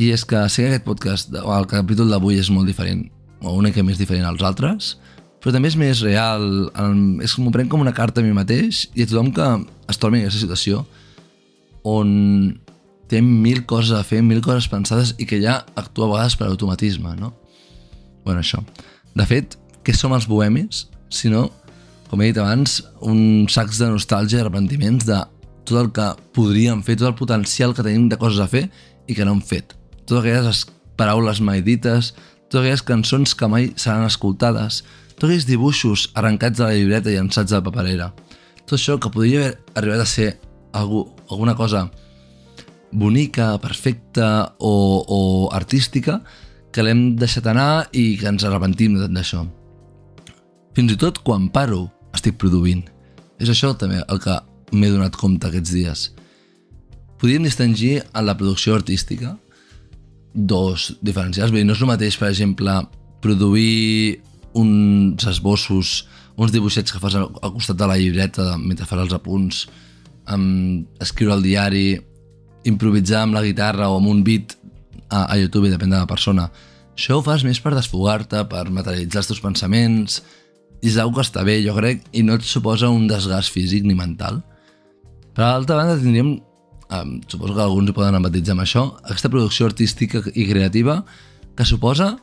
I 0.00 0.08
és 0.14 0.24
que 0.28 0.40
sé 0.48 0.64
que 0.64 0.70
aquest 0.72 0.86
podcast, 0.86 1.34
el 1.36 1.68
capítol 1.68 2.08
d'avui 2.08 2.40
és 2.40 2.48
molt 2.52 2.68
diferent 2.68 3.06
o 3.44 3.52
una 3.52 3.68
mica 3.68 3.84
més 3.84 4.00
diferent 4.00 4.24
als 4.24 4.44
altres, 4.44 4.94
però 5.44 5.52
també 5.52 5.68
és 5.68 5.76
més 5.76 6.00
real, 6.04 6.70
és 7.20 7.36
com 7.36 7.44
m'ho 7.44 7.52
prenc 7.52 7.68
com 7.72 7.84
una 7.84 7.92
carta 7.96 8.22
a 8.22 8.24
mi 8.24 8.32
mateix 8.36 8.86
i 8.96 9.04
a 9.04 9.08
tothom 9.10 9.28
que 9.36 9.48
es 9.92 10.00
trobi 10.00 10.22
en 10.22 10.24
aquesta 10.24 10.40
situació 10.40 10.86
on 11.86 12.08
té 13.06 13.20
mil 13.22 13.60
coses 13.70 13.94
a 13.94 14.02
fer, 14.06 14.18
mil 14.26 14.40
coses 14.42 14.66
pensades 14.72 15.12
i 15.22 15.26
que 15.30 15.38
ja 15.42 15.60
actua 15.78 16.08
a 16.08 16.12
vegades 16.16 16.34
per 16.40 16.48
automatisme, 16.50 17.12
no? 17.20 17.32
bueno, 18.26 18.40
això. 18.42 18.58
De 19.14 19.24
fet, 19.30 19.54
què 19.86 19.94
som 19.94 20.12
els 20.16 20.26
bohemis? 20.26 20.88
Si 21.14 21.30
no, 21.30 21.44
com 22.10 22.20
he 22.22 22.32
dit 22.32 22.38
abans, 22.42 22.80
un 23.06 23.46
sacs 23.50 23.78
de 23.78 23.86
nostàlgia 23.92 24.40
i 24.40 24.42
arrepentiments 24.42 25.06
de 25.06 25.20
tot 25.66 25.78
el 25.78 25.92
que 25.94 26.08
podríem 26.34 26.82
fer, 26.86 26.96
tot 26.98 27.12
el 27.12 27.18
potencial 27.18 27.74
que 27.74 27.84
tenim 27.86 28.08
de 28.10 28.18
coses 28.18 28.42
a 28.42 28.48
fer 28.50 28.64
i 29.06 29.14
que 29.14 29.24
no 29.26 29.36
hem 29.36 29.42
fet. 29.46 29.76
Totes 30.06 30.24
aquelles 30.24 30.46
es- 30.50 30.64
paraules 30.98 31.40
mai 31.44 31.62
dites, 31.62 32.12
totes 32.50 32.60
aquelles 32.64 32.82
cançons 32.82 33.34
que 33.38 33.46
mai 33.50 33.70
seran 33.76 34.06
escoltades, 34.06 34.82
tots 35.14 35.28
aquells 35.30 35.46
dibuixos 35.46 36.08
arrencats 36.14 36.58
de 36.58 36.64
la 36.66 36.74
llibreta 36.74 37.10
i 37.10 37.16
llançats 37.18 37.52
a 37.54 37.60
la 37.60 37.66
paperera. 37.70 38.10
Tot 38.66 38.74
això 38.78 38.98
que 38.98 39.10
podria 39.14 39.38
haver 39.46 39.58
arribat 39.78 40.00
a 40.02 40.06
ser 40.06 40.40
algú, 40.74 41.06
alguna 41.30 41.54
cosa 41.56 41.90
bonica, 42.92 43.58
perfecta 43.58 44.54
o, 44.58 45.04
o 45.06 45.20
artística 45.52 46.20
que 46.72 46.84
l'hem 46.84 47.16
deixat 47.16 47.46
anar 47.50 47.88
i 47.96 48.16
que 48.20 48.28
ens 48.28 48.44
arrepentim 48.44 48.98
d'això. 49.00 49.44
Fins 50.76 50.92
i 50.92 50.98
tot 51.00 51.22
quan 51.24 51.48
paro 51.52 51.86
estic 52.16 52.36
produint. 52.40 52.84
És 53.40 53.50
això 53.52 53.72
també 53.76 54.02
el 54.04 54.20
que 54.20 54.36
m'he 54.72 54.92
donat 54.92 55.16
compte 55.16 55.48
aquests 55.48 55.72
dies. 55.72 56.04
Podríem 57.20 57.46
distingir 57.48 58.02
en 58.12 58.26
la 58.26 58.36
producció 58.36 58.76
artística 58.76 59.36
dos 60.36 60.92
diferencials. 61.00 61.52
Dir, 61.52 61.64
no 61.64 61.72
és 61.72 61.80
el 61.80 61.88
mateix, 61.88 62.18
per 62.20 62.28
exemple, 62.28 62.76
produir 63.24 64.20
uns 64.56 65.24
esbossos, 65.28 66.02
uns 66.36 66.52
dibuixets 66.52 66.92
que 66.92 67.00
fas 67.00 67.16
al 67.16 67.30
costat 67.32 67.80
de 67.80 67.88
la 67.88 67.96
llibreta 67.96 68.54
mentre 68.60 68.88
fas 68.88 69.06
els 69.06 69.16
apunts, 69.16 69.64
amb 70.32 71.02
escriure 71.02 71.36
al 71.36 71.44
diari, 71.44 71.96
improvisar 72.66 73.24
amb 73.24 73.36
la 73.36 73.44
guitarra 73.44 73.90
o 73.90 74.00
amb 74.00 74.10
un 74.10 74.24
beat 74.26 74.56
a, 75.08 75.26
a 75.26 75.36
YouTube, 75.38 75.70
depèn 75.70 75.92
de 75.92 76.00
la 76.00 76.08
persona. 76.10 76.48
Això 76.96 77.18
ho 77.18 77.22
fas 77.24 77.44
més 77.46 77.60
per 77.62 77.74
desfogar-te, 77.76 78.42
per 78.50 78.66
materialitzar 78.72 79.22
els 79.22 79.30
teus 79.30 79.42
pensaments, 79.44 80.20
i 80.82 80.90
és 80.90 80.96
que 80.96 81.22
està 81.22 81.44
bé, 81.44 81.60
jo 81.64 81.74
crec, 81.76 82.04
i 82.12 82.22
no 82.22 82.36
et 82.36 82.44
suposa 82.44 82.90
un 82.92 83.06
desgast 83.08 83.52
físic 83.52 83.84
ni 83.86 83.94
mental. 83.94 84.42
Per 85.36 85.44
altra 85.44 85.76
banda, 85.76 85.96
tindríem, 86.00 86.36
um, 86.90 87.16
suposo 87.28 87.54
que 87.54 87.64
alguns 87.64 87.90
hi 87.90 87.96
poden 87.96 88.18
empatitzar 88.18 88.54
amb 88.56 88.64
això, 88.64 88.84
aquesta 89.04 89.30
producció 89.32 89.66
artística 89.68 90.22
i 90.34 90.46
creativa 90.48 91.02
que 91.56 91.64
suposa 91.64 92.16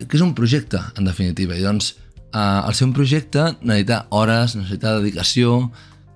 que 0.00 0.16
és 0.16 0.22
un 0.24 0.32
projecte, 0.34 0.80
en 0.96 1.04
definitiva. 1.04 1.56
I 1.58 1.64
doncs, 1.64 1.92
uh, 2.32 2.64
el 2.64 2.76
ser 2.76 2.86
un 2.88 2.94
projecte 2.96 3.50
necessita 3.60 4.06
hores, 4.16 4.56
necessita 4.56 4.96
dedicació, 4.98 5.70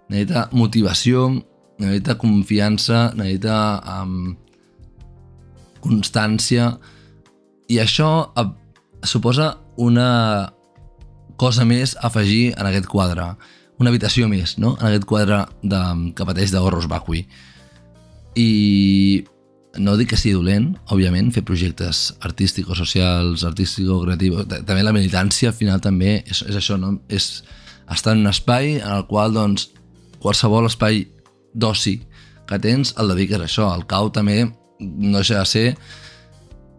necessita 0.09 0.49
motivació, 0.53 1.29
necessita 1.81 2.19
confiança, 2.21 3.07
necessita 3.19 3.59
um, 4.03 4.35
constància, 5.85 6.75
i 7.69 7.81
això 7.81 8.11
suposa 9.05 9.55
una 9.81 10.53
cosa 11.37 11.65
més 11.67 11.97
a 11.97 12.09
afegir 12.09 12.55
en 12.55 12.67
aquest 12.69 12.87
quadre, 12.89 13.35
una 13.81 13.91
habitació 13.91 14.29
més, 14.31 14.57
no? 14.59 14.77
en 14.79 14.87
aquest 14.89 15.07
quadre 15.09 15.43
de, 15.63 15.81
que 16.15 16.27
pateix 16.29 16.53
de 16.55 16.61
Vacui. 16.89 17.25
I 18.39 19.25
no 19.79 19.97
dic 19.99 20.13
que 20.13 20.19
sigui 20.19 20.37
dolent, 20.39 20.77
òbviament, 20.95 21.33
fer 21.35 21.43
projectes 21.43 22.13
artístics, 22.23 22.79
socials, 22.79 23.43
artístics, 23.45 23.91
creatius, 24.05 24.47
Ta- 24.47 24.63
també 24.63 24.83
la 24.83 24.95
militància 24.95 25.51
al 25.51 25.59
final 25.59 25.81
també 25.81 26.23
és, 26.23 26.43
és 26.47 26.55
això, 26.57 26.79
no? 26.79 27.01
és 27.09 27.43
estar 27.91 28.15
en 28.15 28.23
un 28.23 28.31
espai 28.31 28.77
en 28.79 28.93
el 28.95 29.07
qual 29.11 29.35
doncs, 29.35 29.73
qualsevol 30.25 30.71
espai 30.71 31.05
d'oci 31.53 31.99
que 32.49 32.59
tens 32.61 32.95
el 33.01 33.13
dediques 33.13 33.41
a 33.41 33.47
això. 33.47 33.69
El 33.77 33.87
cau 33.89 34.11
també 34.13 34.43
no 34.81 35.21
deixa 35.21 35.39
de 35.41 35.47
ser 35.49 35.67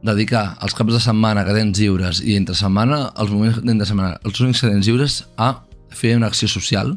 dedicar 0.06 0.58
els 0.62 0.76
caps 0.78 0.94
de 0.94 1.02
setmana 1.02 1.46
que 1.46 1.56
tens 1.56 1.80
lliures 1.82 2.22
i 2.22 2.36
entre 2.38 2.58
setmana, 2.58 3.10
els 3.22 3.34
moments 3.34 3.62
d'entre 3.64 3.88
setmana, 3.90 4.20
els 4.26 4.42
únics 4.42 4.62
que 4.62 4.70
tens 4.70 4.90
lliures 4.90 5.20
a 5.38 5.52
fer 5.96 6.16
una 6.18 6.30
acció 6.30 6.50
social, 6.52 6.94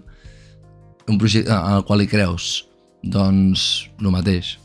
un 1.09 1.21
projecte 1.21 1.53
en 1.55 1.79
el 1.79 1.85
qual 1.89 2.03
hi 2.05 2.11
creus. 2.11 2.65
Doncs, 2.99 3.63
el 4.03 4.11
mateix. 4.11 4.57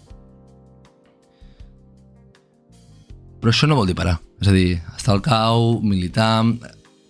Però 3.39 3.51
això 3.53 3.69
no 3.69 3.77
vol 3.77 3.87
dir 3.87 3.95
parar. 3.95 4.17
És 4.41 4.49
a 4.49 4.55
dir, 4.55 4.81
estar 4.97 5.13
al 5.13 5.21
cau, 5.23 5.77
militar, 5.85 6.41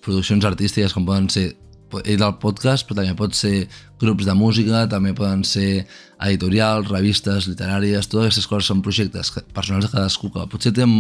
produccions 0.04 0.46
artístiques 0.46 0.94
com 0.94 1.08
poden 1.08 1.30
ser 1.32 1.54
he 2.02 2.16
dit 2.16 2.24
el 2.26 2.38
podcast, 2.42 2.88
però 2.88 3.00
també 3.00 3.14
pot 3.18 3.36
ser 3.38 3.68
grups 4.04 4.28
de 4.28 4.36
música, 4.38 4.84
també 4.92 5.14
poden 5.18 5.46
ser 5.48 5.86
editorials, 6.24 6.92
revistes 6.92 7.48
literàries, 7.50 8.08
totes 8.12 8.30
aquestes 8.30 8.48
coses 8.48 8.70
són 8.70 8.84
projectes 8.86 9.32
personals 9.56 9.88
de 9.88 9.94
cadascú 9.96 10.30
que 10.34 10.46
potser 10.52 10.74
ten, 10.76 10.94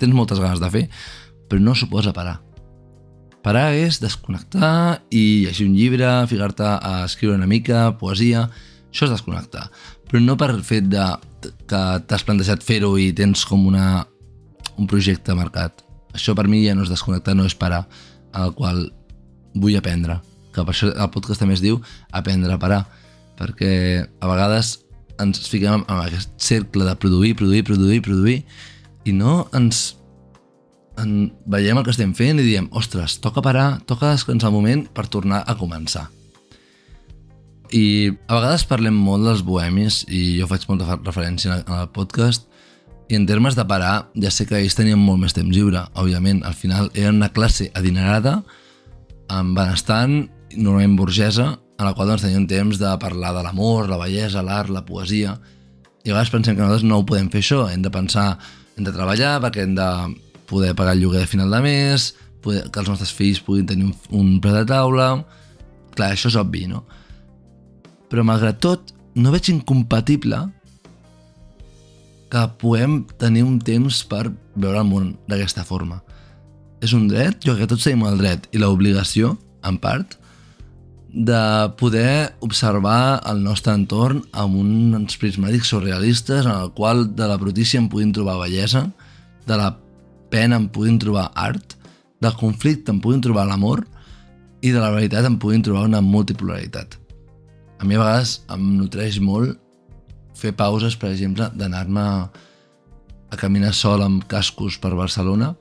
tens 0.00 0.16
moltes 0.16 0.40
ganes 0.40 0.62
de 0.62 0.70
fer, 0.72 0.84
però 1.50 1.60
no 1.64 1.74
suposa 1.74 2.14
parar. 2.16 2.38
Parar 3.40 3.70
és 3.72 3.98
desconnectar 4.02 5.00
i 5.08 5.46
llegir 5.46 5.66
un 5.70 5.76
llibre, 5.76 6.08
ficar-te 6.28 6.66
a 6.76 7.04
escriure 7.06 7.38
una 7.40 7.50
mica, 7.50 7.88
poesia... 8.00 8.48
Això 8.90 9.06
és 9.06 9.12
desconnectar. 9.12 9.68
Però 10.10 10.18
no 10.18 10.34
per 10.34 10.48
fet 10.66 10.88
de 10.90 11.04
que 11.70 11.82
t'has 12.10 12.24
plantejat 12.26 12.64
fer-ho 12.66 12.96
i 12.98 13.12
tens 13.14 13.44
com 13.46 13.68
una, 13.70 14.00
un 14.74 14.88
projecte 14.90 15.36
marcat. 15.38 15.84
Això 16.10 16.34
per 16.34 16.48
mi 16.50 16.64
ja 16.64 16.74
no 16.74 16.82
és 16.82 16.90
desconnectar, 16.90 17.36
no 17.38 17.46
és 17.46 17.54
parar, 17.54 17.84
al 18.34 18.50
qual 18.58 18.88
vull 19.54 19.78
aprendre. 19.78 20.18
Que 20.54 20.64
per 20.64 20.74
això 20.74 20.90
el 20.90 21.10
podcast 21.14 21.40
també 21.42 21.54
es 21.54 21.62
diu 21.64 21.80
aprendre 22.12 22.52
a 22.52 22.58
parar, 22.58 22.84
perquè 23.38 24.06
a 24.20 24.30
vegades 24.30 24.80
ens 25.20 25.40
fiquem 25.48 25.84
en 25.86 25.96
aquest 26.00 26.32
cercle 26.40 26.84
de 26.84 26.94
produir, 26.96 27.34
produir, 27.36 27.62
produir, 27.64 28.00
produir, 28.02 28.38
i 29.04 29.12
no 29.12 29.48
ens 29.56 29.96
en, 31.00 31.30
veiem 31.48 31.78
el 31.78 31.84
que 31.84 31.92
estem 31.94 32.12
fent 32.16 32.40
i 32.40 32.46
diem, 32.46 32.68
ostres, 32.76 33.18
toca 33.24 33.42
parar, 33.44 33.80
toca 33.88 34.12
descansar 34.12 34.50
un 34.50 34.58
moment 34.58 34.86
per 34.92 35.06
tornar 35.12 35.42
a 35.46 35.56
començar. 35.56 36.08
I 37.70 38.10
a 38.26 38.34
vegades 38.34 38.66
parlem 38.66 38.96
molt 38.98 39.24
dels 39.28 39.44
bohemis 39.46 40.02
i 40.10 40.40
jo 40.40 40.48
faig 40.50 40.64
molta 40.68 40.98
referència 40.98 41.60
en 41.60 41.74
el- 41.76 41.88
podcast 41.94 42.48
i 43.10 43.16
en 43.18 43.26
termes 43.26 43.56
de 43.58 43.64
parar, 43.66 44.10
ja 44.14 44.30
sé 44.30 44.46
que 44.46 44.58
ells 44.58 44.74
tenien 44.78 44.98
molt 44.98 45.18
més 45.20 45.34
temps 45.34 45.50
lliure, 45.50 45.84
òbviament. 45.94 46.44
Al 46.46 46.54
final 46.54 46.90
eren 46.94 47.16
una 47.16 47.32
classe 47.34 47.70
adinerada, 47.74 48.42
amb 49.28 49.56
benestant, 49.58 50.28
normalment 50.56 50.96
burgesa, 50.98 51.52
en 51.78 51.86
la 51.86 51.94
qual 51.96 52.10
doncs, 52.10 52.24
tenien 52.26 52.46
temps 52.50 52.78
de 52.80 52.90
parlar 53.00 53.32
de 53.36 53.44
l'amor, 53.46 53.88
la 53.88 54.00
bellesa, 54.00 54.44
l'art, 54.44 54.72
la 54.72 54.84
poesia... 54.86 55.38
I 56.00 56.08
a 56.08 56.14
vegades 56.14 56.30
pensem 56.32 56.54
que 56.56 56.62
nosaltres 56.62 56.86
no 56.88 56.96
ho 56.96 57.04
podem 57.04 57.26
fer 57.28 57.42
això, 57.42 57.58
hem 57.68 57.82
de 57.84 57.90
pensar, 57.92 58.38
hem 58.72 58.86
de 58.86 58.92
treballar 58.94 59.34
perquè 59.44 59.66
hem 59.66 59.74
de 59.76 59.88
poder 60.48 60.70
pagar 60.72 60.94
el 60.96 61.02
lloguer 61.02 61.26
a 61.26 61.28
final 61.28 61.52
de 61.52 61.58
mes, 61.60 62.06
poder, 62.40 62.62
que 62.72 62.80
els 62.80 62.88
nostres 62.88 63.12
fills 63.12 63.42
puguin 63.44 63.66
tenir 63.68 63.84
un, 63.90 63.92
un 64.16 64.30
plat 64.40 64.62
de 64.62 64.64
taula... 64.72 65.10
Clar, 65.90 66.12
això 66.14 66.30
és 66.30 66.36
obvi, 66.38 66.62
no? 66.70 66.84
Però 68.08 68.22
malgrat 68.24 68.60
tot, 68.62 68.92
no 69.18 69.32
veig 69.34 69.48
incompatible 69.50 70.38
que 72.30 72.44
puguem 72.62 73.00
tenir 73.18 73.42
un 73.42 73.58
temps 73.58 74.04
per 74.06 74.28
veure 74.54 74.80
el 74.80 74.86
món 74.86 75.10
d'aquesta 75.28 75.66
forma. 75.66 75.98
És 76.80 76.94
un 76.96 77.08
dret, 77.10 77.42
jo 77.42 77.56
crec 77.56 77.66
que 77.66 77.74
tots 77.74 77.88
tenim 77.88 78.06
el 78.08 78.22
dret 78.22 78.46
i 78.54 78.62
l'obligació, 78.62 79.34
en 79.66 79.80
part, 79.82 80.14
de 81.12 81.72
poder 81.76 82.36
observar 82.38 83.20
el 83.26 83.42
nostre 83.42 83.74
entorn 83.74 84.22
amb 84.30 84.54
uns 84.60 85.16
prismàtics 85.18 85.72
surrealistes 85.72 86.46
en 86.46 86.52
el 86.54 86.70
qual 86.76 87.08
de 87.16 87.26
la 87.26 87.38
brutícia 87.40 87.80
en 87.80 87.88
puguin 87.90 88.12
trobar 88.14 88.38
bellesa, 88.38 88.86
de 89.46 89.56
la 89.58 89.72
pena 90.30 90.56
en 90.56 90.68
puguin 90.70 91.00
trobar 91.02 91.32
art, 91.34 91.74
del 92.20 92.36
conflicte 92.38 92.92
en 92.94 93.00
puguin 93.02 93.22
trobar 93.24 93.48
l'amor 93.48 93.82
i 94.62 94.70
de 94.70 94.78
la 94.78 94.92
veritat 94.94 95.26
en 95.26 95.38
puguin 95.42 95.64
trobar 95.66 95.88
una 95.88 96.00
multipolaritat. 96.04 96.94
A 97.80 97.84
mi 97.84 97.96
a 97.96 98.04
vegades 98.04 98.40
em 98.52 98.76
nutreix 98.76 99.18
molt 99.24 99.56
fer 100.36 100.52
pauses, 100.56 100.94
per 100.96 101.10
exemple, 101.10 101.48
d'anar-me 101.56 102.06
a 103.30 103.38
caminar 103.40 103.72
sol 103.74 104.02
amb 104.04 104.24
cascos 104.28 104.78
per 104.78 104.94
Barcelona 104.94 105.54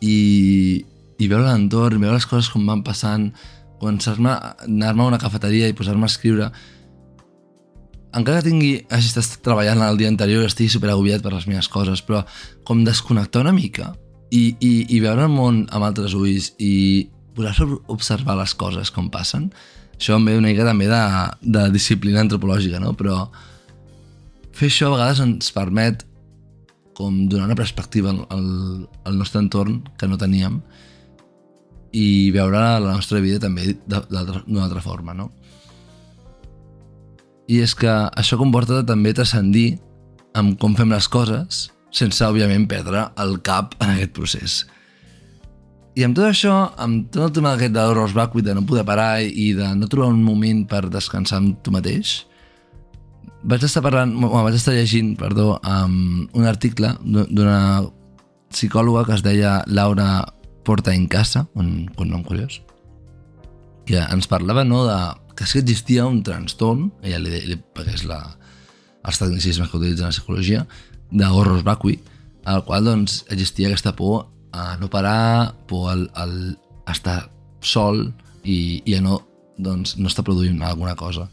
i, 0.00 0.84
i 1.18 1.28
veure 1.28 1.46
l'entorn, 1.46 2.00
veure 2.00 2.18
les 2.18 2.26
coses 2.28 2.50
com 2.52 2.66
van 2.66 2.82
passant, 2.86 3.30
començar-me 3.84 4.32
anar-me 4.64 5.04
a 5.04 5.10
una 5.12 5.20
cafeteria 5.20 5.68
i 5.68 5.76
posar-me 5.76 6.08
a 6.08 6.12
escriure 6.12 6.48
encara 8.14 8.40
que 8.40 8.48
tingui, 8.48 8.72
hagi 8.94 9.10
estat 9.10 9.40
treballant 9.42 9.82
el 9.82 9.98
dia 9.98 10.10
anterior 10.10 10.44
i 10.44 10.48
estigui 10.48 10.70
superagobiat 10.72 11.22
per 11.24 11.32
les 11.34 11.48
meves 11.50 11.68
coses, 11.70 12.02
però 12.02 12.22
com 12.66 12.84
desconnectar 12.86 13.42
una 13.42 13.54
mica 13.54 13.90
i, 14.30 14.54
i, 14.62 14.72
i 14.94 15.00
veure 15.02 15.26
el 15.26 15.34
món 15.34 15.64
amb 15.74 15.88
altres 15.88 16.14
ulls 16.14 16.52
i 16.62 17.10
posar-se 17.34 17.66
a 17.66 17.78
observar 17.90 18.38
les 18.38 18.54
coses 18.54 18.92
com 18.94 19.10
passen, 19.10 19.48
això 19.98 20.18
em 20.18 20.26
ve 20.28 20.36
una 20.38 20.52
mica 20.52 20.66
també 20.66 20.86
de, 20.90 21.02
de 21.42 21.66
disciplina 21.74 22.22
antropològica, 22.22 22.78
no? 22.82 22.94
Però 22.98 23.24
fer 24.54 24.70
això 24.70 24.90
a 24.90 24.94
vegades 24.94 25.22
ens 25.24 25.50
permet 25.54 26.06
com 26.94 27.24
donar 27.26 27.48
una 27.50 27.58
perspectiva 27.58 28.12
al, 28.14 28.22
al, 28.30 28.48
al 29.10 29.18
nostre 29.18 29.42
entorn 29.42 29.80
que 29.98 30.06
no 30.06 30.18
teníem 30.20 30.60
i 31.94 32.30
veure 32.34 32.60
la 32.82 32.92
nostra 32.96 33.22
vida 33.22 33.38
també 33.42 33.76
d'una 33.86 34.64
altra 34.64 34.82
forma, 34.82 35.14
no? 35.14 35.30
I 37.46 37.60
és 37.62 37.74
que 37.76 37.92
això 37.92 38.38
comporta 38.40 38.82
també 38.86 39.12
transcendir 39.14 39.76
amb 40.34 40.58
com 40.58 40.74
fem 40.74 40.90
les 40.90 41.06
coses 41.12 41.68
sense, 41.94 42.24
òbviament, 42.26 42.66
perdre 42.66 43.06
el 43.22 43.36
cap 43.46 43.76
en 43.78 43.94
aquest 43.94 44.14
procés. 44.16 44.54
I 45.94 46.02
amb 46.02 46.16
tot 46.18 46.26
això, 46.26 46.54
amb 46.82 47.06
tot 47.14 47.28
el 47.28 47.34
tema 47.36 47.52
aquest 47.54 47.74
de 47.76 48.06
Backwit, 48.16 48.44
de 48.48 48.54
no 48.54 48.66
poder 48.66 48.84
parar 48.84 49.22
i 49.22 49.52
de 49.54 49.74
no 49.78 49.86
trobar 49.86 50.10
un 50.10 50.24
moment 50.24 50.64
per 50.66 50.88
descansar 50.90 51.38
amb 51.38 51.60
tu 51.62 51.70
mateix, 51.70 52.24
vaig 53.44 53.62
estar 53.62 53.82
parlant, 53.84 54.10
bueno, 54.18 54.42
vaig 54.42 54.56
estar 54.56 54.74
llegint, 54.74 55.14
perdó, 55.16 55.60
um, 55.62 56.26
un 56.34 56.46
article 56.50 56.96
d'una 57.04 57.84
psicòloga 58.50 59.04
que 59.06 59.14
es 59.14 59.22
deia 59.22 59.62
Laura 59.66 60.24
Porta 60.64 60.94
en 60.94 61.06
Casa, 61.08 61.46
un, 61.54 61.90
un 62.00 62.10
nom 62.10 62.24
curiós, 62.24 62.62
que 63.84 64.00
ens 64.00 64.28
parlava 64.30 64.64
no, 64.64 64.84
de 64.88 64.96
que 65.36 65.46
sí 65.46 65.58
que 65.58 65.64
existia 65.64 66.06
un 66.06 66.22
trastorn, 66.24 66.90
ella 67.02 67.20
li, 67.20 67.40
li 67.50 67.58
pagués 67.76 68.04
la, 68.08 68.20
els 69.04 69.20
tecnicismes 69.20 69.68
que 69.68 69.78
utilitzen 69.78 70.08
la 70.08 70.14
psicologia, 70.14 70.64
d'horros 71.12 71.64
vacui, 71.66 71.98
al 72.44 72.64
qual 72.64 72.84
doncs, 72.86 73.22
existia 73.30 73.68
aquesta 73.68 73.94
por 73.96 74.30
a 74.52 74.76
no 74.78 74.88
parar, 74.90 75.54
por 75.68 75.90
al, 75.90 76.08
al 76.14 76.56
estar 76.90 77.30
sol 77.60 78.06
i, 78.44 78.82
i 78.84 78.96
a 78.96 79.02
no, 79.02 79.20
doncs, 79.58 79.96
no 79.98 80.08
estar 80.08 80.24
produint 80.24 80.62
alguna 80.62 80.94
cosa. 80.96 81.28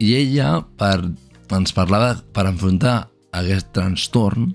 I 0.00 0.14
ella 0.18 0.60
per, 0.80 1.10
ens 1.56 1.74
parlava 1.76 2.14
per 2.34 2.46
enfrontar 2.50 3.10
aquest 3.36 3.72
trastorn, 3.76 4.52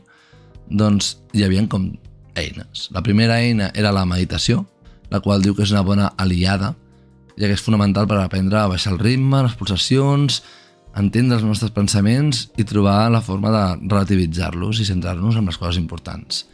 doncs 0.70 1.16
hi 1.34 1.46
havia 1.46 1.66
com 1.70 1.92
eines. 2.36 2.90
La 2.92 3.04
primera 3.04 3.40
eina 3.42 3.72
era 3.74 3.94
la 3.96 4.06
meditació, 4.06 4.66
la 5.10 5.22
qual 5.24 5.42
diu 5.42 5.56
que 5.56 5.64
és 5.66 5.74
una 5.74 5.86
bona 5.86 6.12
aliada, 6.18 6.74
ja 7.36 7.48
que 7.48 7.56
és 7.56 7.64
fonamental 7.64 8.08
per 8.08 8.20
aprendre 8.22 8.60
a 8.62 8.70
baixar 8.72 8.94
el 8.94 9.02
ritme, 9.02 9.44
les 9.44 9.56
pulsacions, 9.60 10.42
entendre 10.96 11.40
els 11.40 11.46
nostres 11.46 11.74
pensaments 11.76 12.46
i 12.58 12.64
trobar 12.68 13.10
la 13.12 13.24
forma 13.24 13.52
de 13.52 13.64
relativitzar-los 13.90 14.80
i 14.80 14.88
centrar-nos 14.88 15.36
en 15.36 15.50
les 15.50 15.58
coses 15.60 15.80
importants. 15.82 16.46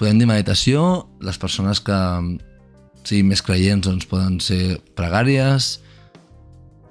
Podem 0.00 0.18
dir 0.18 0.26
meditació, 0.26 1.06
les 1.22 1.38
persones 1.38 1.82
que 1.84 1.98
siguin 3.04 3.30
més 3.30 3.42
creients 3.44 3.86
doncs, 3.86 4.08
poden 4.10 4.40
ser 4.42 4.80
pregàries, 4.98 5.76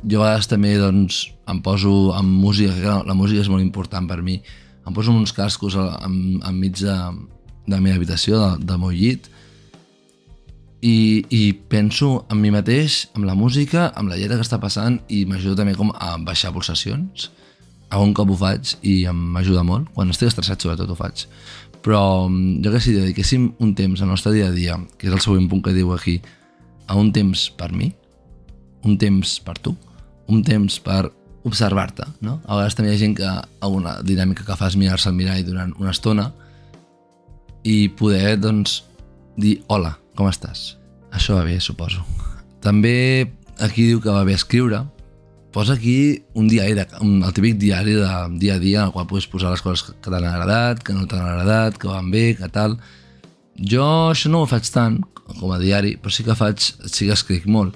jo 0.05 0.21
a 0.21 0.29
vegades 0.29 0.48
també 0.48 0.77
doncs, 0.79 1.25
em 1.50 1.59
poso 1.65 2.13
amb 2.15 2.39
música, 2.39 3.01
la 3.05 3.17
música 3.17 3.43
és 3.43 3.51
molt 3.51 3.65
important 3.65 4.07
per 4.07 4.21
mi, 4.24 4.39
em 4.88 4.95
poso 4.95 5.12
uns 5.12 5.33
cascos 5.36 5.75
enmig 5.75 6.79
de, 6.79 6.95
de 7.69 7.77
la 7.77 7.83
meva 7.83 7.99
habitació, 7.99 8.39
de, 8.41 8.65
del 8.65 8.81
meu 8.81 8.91
llit, 8.95 9.29
i, 10.81 11.25
i 11.29 11.41
penso 11.71 12.25
en 12.31 12.39
mi 12.39 12.51
mateix, 12.55 13.09
amb 13.17 13.27
la 13.27 13.35
música, 13.35 13.89
amb 13.99 14.11
la 14.11 14.17
lletra 14.19 14.39
que 14.39 14.45
està 14.47 14.59
passant 14.61 14.99
i 15.11 15.25
m'ajuda 15.27 15.59
també 15.59 15.75
com 15.75 15.91
a 15.91 16.15
baixar 16.23 16.53
pulsacions. 16.55 17.29
Algun 17.89 18.13
cop 18.15 18.31
ho 18.31 18.38
faig 18.39 18.75
i 18.85 19.01
m'ajuda 19.11 19.65
molt. 19.67 19.89
Quan 19.95 20.13
estic 20.13 20.29
estressat 20.29 20.63
sobretot 20.63 20.93
ho 20.93 20.97
faig. 20.97 21.25
Però 21.83 22.01
mm, 22.29 22.59
jo 22.63 22.73
que 22.73 22.83
si 22.83 22.95
dediquéssim 22.95 23.49
un 23.59 23.73
temps 23.75 24.01
al 24.01 24.11
nostre 24.11 24.33
dia 24.35 24.49
a 24.49 24.55
dia, 24.55 24.77
que 24.97 25.09
és 25.09 25.15
el 25.15 25.23
següent 25.23 25.49
punt 25.51 25.63
que 25.65 25.75
diu 25.75 25.91
aquí, 25.95 26.19
a 26.88 26.97
un 26.97 27.11
temps 27.13 27.49
per 27.59 27.71
mi, 27.75 27.91
un 28.88 28.97
temps 28.97 29.39
per 29.43 29.57
tu, 29.59 29.75
un 30.31 30.43
temps 30.45 30.79
per 30.83 31.09
observar-te, 31.47 32.05
no? 32.25 32.39
A 32.45 32.57
vegades 32.57 32.75
també 32.77 32.91
hi 32.91 32.95
ha 32.95 33.01
gent 33.01 33.15
que 33.17 33.27
a 33.27 33.67
una 33.71 33.99
dinàmica 34.05 34.45
que 34.47 34.57
fas 34.59 34.77
mirar-se 34.79 35.09
al 35.09 35.17
mirall 35.17 35.43
durant 35.47 35.73
una 35.79 35.93
estona 35.95 36.29
i 37.63 37.89
poder, 37.89 38.37
doncs, 38.39 38.83
dir 39.39 39.59
hola, 39.67 39.95
com 40.15 40.29
estàs? 40.29 40.75
Això 41.15 41.37
va 41.39 41.45
bé, 41.47 41.59
suposo. 41.63 42.03
També 42.63 43.31
aquí 43.60 43.88
diu 43.88 44.01
que 44.03 44.13
va 44.13 44.25
bé 44.27 44.36
escriure. 44.38 44.84
Posa 45.55 45.73
aquí 45.73 46.21
un 46.38 46.47
diari, 46.47 46.75
de, 46.77 46.86
un, 47.01 47.23
el 47.25 47.34
típic 47.34 47.57
diari 47.57 47.95
de 47.97 48.10
dia 48.39 48.55
a 48.55 48.62
dia 48.62 48.81
en 48.81 48.89
el 48.89 48.93
qual 48.93 49.07
puedes 49.10 49.27
posar 49.27 49.51
les 49.51 49.63
coses 49.65 49.88
que 49.88 49.95
t'han 50.05 50.27
agradat, 50.27 50.84
que 50.86 50.93
no 50.93 51.07
t'han 51.10 51.25
agradat, 51.25 51.79
que 51.81 51.89
van 51.89 52.12
bé, 52.13 52.36
que 52.38 52.49
tal. 52.53 52.77
Jo 53.57 53.86
això 54.12 54.29
no 54.29 54.43
ho 54.43 54.49
faig 54.49 54.69
tant 54.71 54.99
com 55.39 55.49
a 55.51 55.60
diari, 55.62 55.95
però 55.97 56.13
sí 56.13 56.23
que 56.25 56.38
faig, 56.38 56.62
sí 56.62 57.10
que 57.10 57.17
escric 57.17 57.47
molt. 57.49 57.75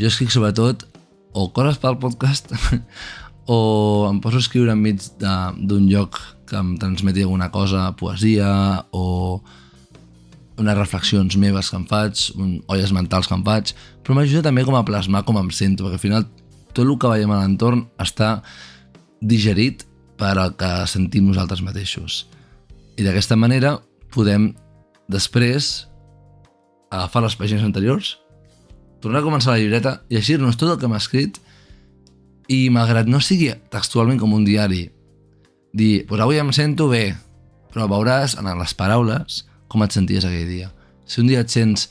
Jo 0.00 0.08
escric 0.08 0.32
sobretot 0.32 0.86
o 1.36 1.50
coses 1.54 1.78
pel 1.78 1.98
podcast 2.00 2.50
o 3.52 4.08
em 4.08 4.18
poso 4.24 4.40
a 4.40 4.44
escriure 4.44 4.72
enmig 4.72 5.04
d'un 5.20 5.86
lloc 5.90 6.18
que 6.50 6.58
em 6.58 6.74
transmeti 6.82 7.22
alguna 7.22 7.50
cosa, 7.54 7.92
poesia 7.96 8.50
o 8.90 9.40
unes 10.60 10.76
reflexions 10.76 11.36
meves 11.40 11.70
que 11.70 11.78
em 11.78 11.86
faig, 11.88 12.26
olles 12.68 12.92
mentals 12.92 13.30
que 13.30 13.36
em 13.36 13.44
faig, 13.46 13.72
però 14.04 14.18
m'ajuda 14.18 14.48
també 14.50 14.66
com 14.66 14.76
a 14.76 14.84
plasmar 14.84 15.22
com 15.24 15.38
em 15.40 15.48
sento, 15.54 15.86
perquè 15.86 15.96
al 15.96 16.02
final 16.02 16.26
tot 16.74 16.84
el 16.84 16.96
que 17.00 17.12
veiem 17.14 17.32
a 17.32 17.40
l'entorn 17.40 17.86
està 18.02 18.40
digerit 19.20 19.86
per 20.20 20.34
al 20.36 20.52
que 20.60 20.68
sentim 20.90 21.30
nosaltres 21.30 21.62
mateixos. 21.64 22.26
I 23.00 23.06
d'aquesta 23.06 23.38
manera 23.40 23.78
podem 24.12 24.50
després 25.10 25.86
agafar 26.90 27.24
les 27.24 27.36
pàgines 27.38 27.64
anteriors, 27.64 28.18
tornar 29.00 29.22
a 29.22 29.26
començar 29.26 29.54
la 29.54 29.62
llibreta, 29.62 30.00
llegir-nos 30.12 30.58
tot 30.60 30.74
el 30.74 30.80
que 30.80 30.90
m'ha 30.90 31.00
escrit 31.00 31.40
i 32.50 32.66
malgrat 32.74 33.08
no 33.08 33.22
sigui 33.22 33.52
textualment 33.72 34.18
com 34.20 34.34
un 34.36 34.44
diari, 34.44 34.88
dir, 35.72 36.06
pues 36.06 36.20
avui 36.20 36.40
em 36.40 36.52
sento 36.52 36.88
bé, 36.90 37.14
però 37.70 37.86
veuràs 37.90 38.36
en 38.38 38.48
les 38.58 38.74
paraules 38.74 39.44
com 39.70 39.84
et 39.84 39.94
senties 39.94 40.26
aquell 40.26 40.48
dia. 40.48 40.70
Si 41.06 41.20
un 41.22 41.30
dia 41.30 41.42
et 41.44 41.50
sents 41.50 41.88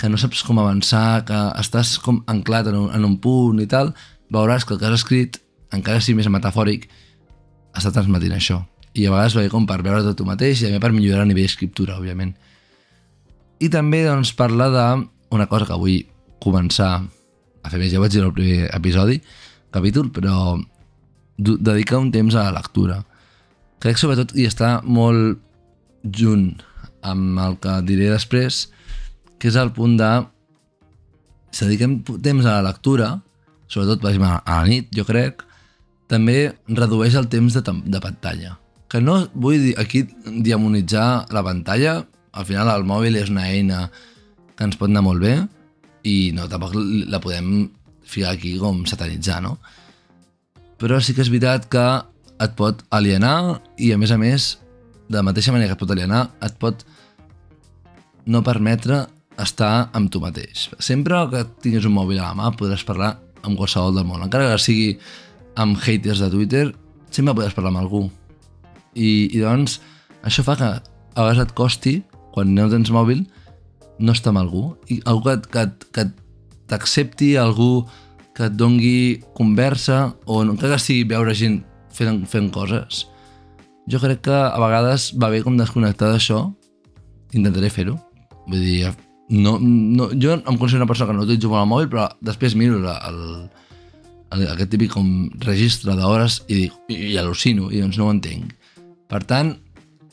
que 0.00 0.08
no 0.08 0.18
saps 0.18 0.42
com 0.46 0.58
avançar, 0.58 1.24
que 1.28 1.38
estàs 1.60 1.98
com 2.02 2.22
anclat 2.30 2.70
en 2.70 2.78
un, 2.78 2.88
en 2.96 3.04
un 3.04 3.18
punt 3.20 3.60
i 3.60 3.68
tal, 3.68 3.92
veuràs 4.32 4.64
que 4.64 4.74
el 4.74 4.80
que 4.80 4.88
has 4.88 5.02
escrit, 5.02 5.38
encara 5.76 6.00
si 6.00 6.14
més 6.16 6.30
metafòric, 6.32 6.88
està 7.76 7.92
transmetint 7.94 8.34
això. 8.34 8.62
I 8.96 9.06
a 9.06 9.12
vegades 9.12 9.36
va 9.38 9.44
com 9.52 9.66
per 9.68 9.82
veure 9.86 10.02
de 10.02 10.14
tu 10.18 10.26
mateix 10.26 10.62
i 10.62 10.66
també 10.66 10.80
per 10.82 10.90
millorar 10.94 11.26
a 11.26 11.28
nivell 11.28 11.46
d'escriptura, 11.46 11.98
òbviament. 12.00 12.32
I 13.60 13.68
també 13.70 14.02
doncs, 14.06 14.32
parla 14.34 14.70
d'una 14.72 15.46
cosa 15.50 15.68
que 15.68 15.78
vull 15.78 16.00
començar 16.42 16.94
a 17.60 17.70
fer 17.70 17.78
més, 17.78 17.92
ja 17.92 18.00
vaig 18.00 18.14
dir 18.14 18.24
el 18.24 18.32
primer 18.34 18.70
episodi, 18.72 19.20
capítol, 19.70 20.08
però 20.10 20.56
dedicar 21.36 22.00
un 22.00 22.10
temps 22.12 22.34
a 22.34 22.48
la 22.48 22.56
lectura. 22.58 23.02
Crec 23.80 23.96
sobretot 23.96 24.34
hi 24.36 24.44
està 24.48 24.80
molt 24.84 25.40
junt 26.04 26.50
amb 27.06 27.38
el 27.40 27.56
que 27.62 27.78
diré 27.88 28.10
després, 28.12 28.66
que 29.40 29.48
és 29.48 29.56
el 29.56 29.72
punt 29.72 29.96
de 29.96 30.10
si 31.50 31.64
dediquem 31.64 32.00
temps 32.04 32.44
a 32.44 32.58
la 32.58 32.66
lectura, 32.68 33.14
sobretot 33.70 34.04
a 34.04 34.12
la 34.12 34.60
nit, 34.68 34.90
jo 34.94 35.04
crec, 35.08 35.42
també 36.10 36.52
redueix 36.68 37.16
el 37.16 37.28
temps 37.30 37.54
de, 37.54 37.62
de 37.62 38.00
pantalla. 38.02 38.56
Que 38.90 39.00
no 39.00 39.28
vull 39.34 39.58
dir 39.62 39.74
aquí 39.78 40.04
diamonitzar 40.26 41.30
la 41.30 41.42
pantalla, 41.46 42.00
al 42.32 42.46
final 42.46 42.70
el 42.74 42.86
mòbil 42.86 43.16
és 43.18 43.30
una 43.30 43.48
eina 43.48 43.88
que 44.56 44.66
ens 44.66 44.78
pot 44.78 44.90
anar 44.90 45.02
molt 45.06 45.22
bé 45.22 45.36
i 46.06 46.32
no, 46.34 46.46
tampoc 46.50 46.74
la 46.76 47.20
podem 47.22 47.70
ficar 48.04 48.34
aquí 48.34 48.56
com 48.58 48.84
satanitzar, 48.86 49.40
no? 49.42 49.56
Però 50.80 50.98
sí 51.00 51.14
que 51.14 51.22
és 51.22 51.30
veritat 51.30 51.68
que 51.70 51.86
et 52.40 52.56
pot 52.56 52.82
alienar 52.94 53.60
i 53.78 53.92
a 53.92 53.98
més 54.00 54.12
a 54.12 54.18
més 54.20 54.50
de 55.10 55.18
la 55.18 55.26
mateixa 55.26 55.52
manera 55.52 55.72
que 55.72 55.76
et 55.76 55.82
pot 55.82 55.92
alienar, 55.92 56.28
et 56.40 56.54
pot 56.62 56.84
no 58.30 58.44
permetre 58.46 59.04
estar 59.40 59.90
amb 59.96 60.10
tu 60.12 60.20
mateix. 60.22 60.68
Sempre 60.78 61.18
que 61.32 61.44
tinguis 61.64 61.88
un 61.88 61.96
mòbil 61.96 62.20
a 62.20 62.30
la 62.30 62.36
mà 62.38 62.52
podràs 62.56 62.84
parlar 62.86 63.16
amb 63.42 63.58
qualsevol 63.58 63.96
del 63.96 64.06
món. 64.06 64.22
Encara 64.22 64.52
que 64.52 64.62
sigui 64.62 64.92
amb 65.60 65.78
haters 65.82 66.22
de 66.22 66.30
Twitter, 66.32 66.64
sempre 67.10 67.34
podràs 67.34 67.56
parlar 67.56 67.74
amb 67.74 67.82
algú. 67.82 68.04
I, 68.94 69.30
i 69.34 69.40
doncs, 69.42 69.80
això 70.26 70.44
fa 70.46 70.56
que 70.60 70.70
a 70.70 71.24
vegades 71.24 71.42
et 71.46 71.56
costi, 71.58 71.96
quan 72.34 72.54
no 72.54 72.68
tens 72.70 72.92
mòbil, 72.94 73.24
no 74.00 74.14
estar 74.14 74.32
amb 74.34 74.44
algú. 74.44 74.64
I 74.92 75.00
algú 75.10 75.26
que, 75.26 75.40
que, 75.50 75.66
que 75.96 76.06
t'accepti, 76.70 77.34
algú 77.40 77.86
que 78.36 78.46
et 78.46 78.54
dongui 78.56 79.24
conversa, 79.36 80.12
o 80.26 80.44
no 80.46 80.54
que 80.60 80.78
sigui 80.78 81.08
veure 81.10 81.34
gent 81.34 81.60
fent, 81.94 82.24
fent 82.30 82.50
coses 82.54 83.06
jo 83.90 83.98
crec 83.98 84.22
que 84.28 84.34
a 84.34 84.58
vegades 84.60 85.10
va 85.18 85.30
bé 85.32 85.42
com 85.42 85.56
desconnectar 85.58 86.10
d'això, 86.12 86.44
intentaré 87.34 87.70
fer-ho. 87.72 87.96
Vull 88.46 88.62
dir, 88.62 88.90
no, 89.30 89.56
no, 89.60 90.10
jo 90.14 90.36
em 90.36 90.58
considero 90.58 90.84
una 90.84 90.90
persona 90.90 91.10
que 91.10 91.16
no 91.16 91.24
utilitzo 91.26 91.50
molt 91.50 91.64
el 91.64 91.70
mòbil, 91.72 91.88
però 91.90 92.06
després 92.26 92.56
miro 92.58 92.78
el, 92.78 92.86
el, 92.90 93.24
el, 94.36 94.44
aquest 94.54 94.70
típic 94.74 94.94
com 94.94 95.08
registre 95.46 95.96
d'hores 95.98 96.42
i, 96.48 96.66
dic, 96.66 96.78
i, 96.90 97.00
i 97.14 97.16
al·lucino, 97.20 97.70
i 97.74 97.82
doncs 97.82 97.98
no 97.98 98.08
ho 98.08 98.14
entenc. 98.14 98.54
Per 99.10 99.22
tant, 99.26 99.56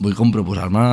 vull 0.02 0.18
com 0.18 0.34
proposar-me 0.34 0.88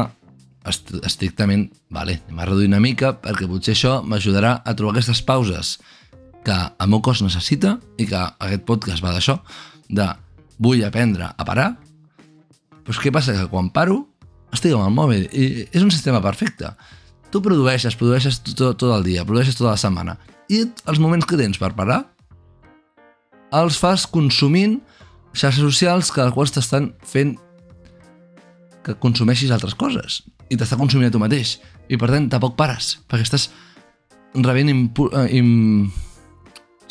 est 0.69 0.95
estrictament, 1.05 1.67
vale, 1.93 2.19
anem 2.25 2.41
a 2.41 2.49
reduir 2.49 2.71
una 2.71 2.81
mica 2.81 3.13
perquè 3.21 3.49
potser 3.49 3.75
això 3.75 3.99
m'ajudarà 4.01 4.57
a 4.65 4.73
trobar 4.77 4.95
aquestes 4.95 5.21
pauses 5.25 5.77
que 6.45 6.57
el 6.57 6.89
meu 6.93 7.03
cos 7.05 7.21
necessita 7.25 7.79
i 8.01 8.07
que 8.09 8.21
aquest 8.21 8.65
podcast 8.69 9.05
va 9.05 9.13
d'això, 9.13 9.39
de 9.89 10.09
vull 10.59 10.85
aprendre 10.87 11.33
a 11.33 11.47
parar 11.47 11.73
però 12.85 13.01
què 13.01 13.13
passa? 13.13 13.33
Que 13.33 13.47
quan 13.49 13.71
paro, 13.73 14.03
estic 14.53 14.75
amb 14.77 14.87
el 14.87 14.95
mòbil 14.95 15.25
i 15.33 15.47
és 15.73 15.83
un 15.83 15.93
sistema 15.93 16.21
perfecte. 16.23 16.75
tu 17.33 17.41
produeixes, 17.43 17.97
produeixes 17.99 18.39
tot, 18.45 18.77
tot 18.79 18.91
el 18.95 19.03
dia, 19.03 19.25
produeixes 19.27 19.57
tota 19.59 19.73
la 19.73 19.81
setmana. 19.81 20.13
I 20.47 20.69
els 20.87 21.01
moments 21.03 21.27
que 21.27 21.37
tens 21.37 21.59
per 21.59 21.73
parar, 21.75 22.05
els 23.51 23.79
fas 23.81 24.05
consumint 24.07 24.77
xarxes 25.35 25.65
socials 25.65 26.13
que 26.15 26.23
els 26.23 26.35
quals 26.35 26.55
t'estan 26.55 26.93
fent 27.03 27.35
que 28.85 28.95
consumeixis 29.03 29.51
altres 29.51 29.75
coses 29.75 30.21
i 30.53 30.59
t'està 30.61 30.79
consumint 30.79 31.09
a 31.09 31.15
tu 31.15 31.19
mateix 31.19 31.57
i 31.89 31.99
per 31.99 32.11
tant 32.13 32.29
tampoc 32.31 32.55
pares 32.59 32.99
perquè 33.09 33.27
estàs 33.27 33.49
rebent 34.35 34.71
impu 34.71 35.09
eh, 35.11 35.27
im... 35.39 35.91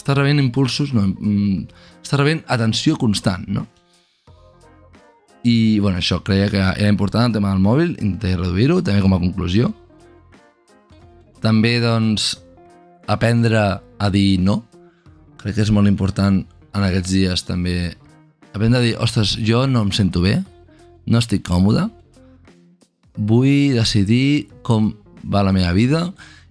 estàs 0.03 0.17
rebent 0.19 0.41
impulsos 0.43 0.91
no, 0.93 1.07
mm, 1.07 1.63
estàs 2.03 2.19
rebent 2.19 2.43
atenció 2.51 2.97
constant 2.99 3.47
no? 3.47 3.65
i 5.47 5.79
bueno, 5.79 5.97
això 5.99 6.21
creia 6.23 6.51
que 6.51 6.59
era 6.59 6.91
important 6.91 7.31
el 7.31 7.39
tema 7.39 7.55
del 7.55 7.63
mòbil 7.63 7.95
intentaré 7.95 8.37
reduir-ho 8.41 8.81
també 8.83 9.01
com 9.03 9.15
a 9.15 9.21
conclusió 9.23 9.71
també 11.43 11.79
doncs 11.83 12.33
aprendre 13.07 13.63
a 13.99 14.09
dir 14.11 14.39
no 14.43 14.61
crec 15.41 15.57
que 15.57 15.65
és 15.65 15.73
molt 15.75 15.87
important 15.87 16.43
en 16.73 16.85
aquests 16.87 17.11
dies 17.11 17.43
també 17.47 17.93
aprendre 18.53 18.79
a 18.79 18.83
dir, 18.85 18.95
ostres, 19.01 19.35
jo 19.41 19.65
no 19.67 19.81
em 19.81 19.91
sento 19.91 20.21
bé, 20.21 20.37
no 21.09 21.19
estic 21.19 21.43
còmode, 21.47 21.87
vull 23.17 23.75
decidir 23.75 24.47
com 24.65 24.93
va 25.23 25.43
la 25.45 25.53
meva 25.55 25.73
vida 25.73 26.05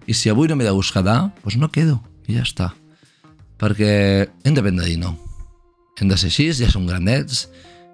i 0.07 0.13
si 0.13 0.29
avui 0.29 0.51
no 0.51 0.59
m'he 0.59 0.67
de 0.67 0.75
quedar, 0.93 1.31
doncs 1.41 1.57
no 1.57 1.71
quedo 1.71 2.01
i 2.27 2.35
ja 2.37 2.43
està. 2.43 2.73
Perquè 3.59 4.27
hem 4.43 4.57
a 4.57 4.85
dir 4.85 4.97
no. 4.99 5.15
Hem 5.99 6.09
de 6.09 6.17
ser 6.17 6.31
així, 6.31 6.49
ja 6.53 6.71
som 6.71 6.87
grandets, 6.87 7.47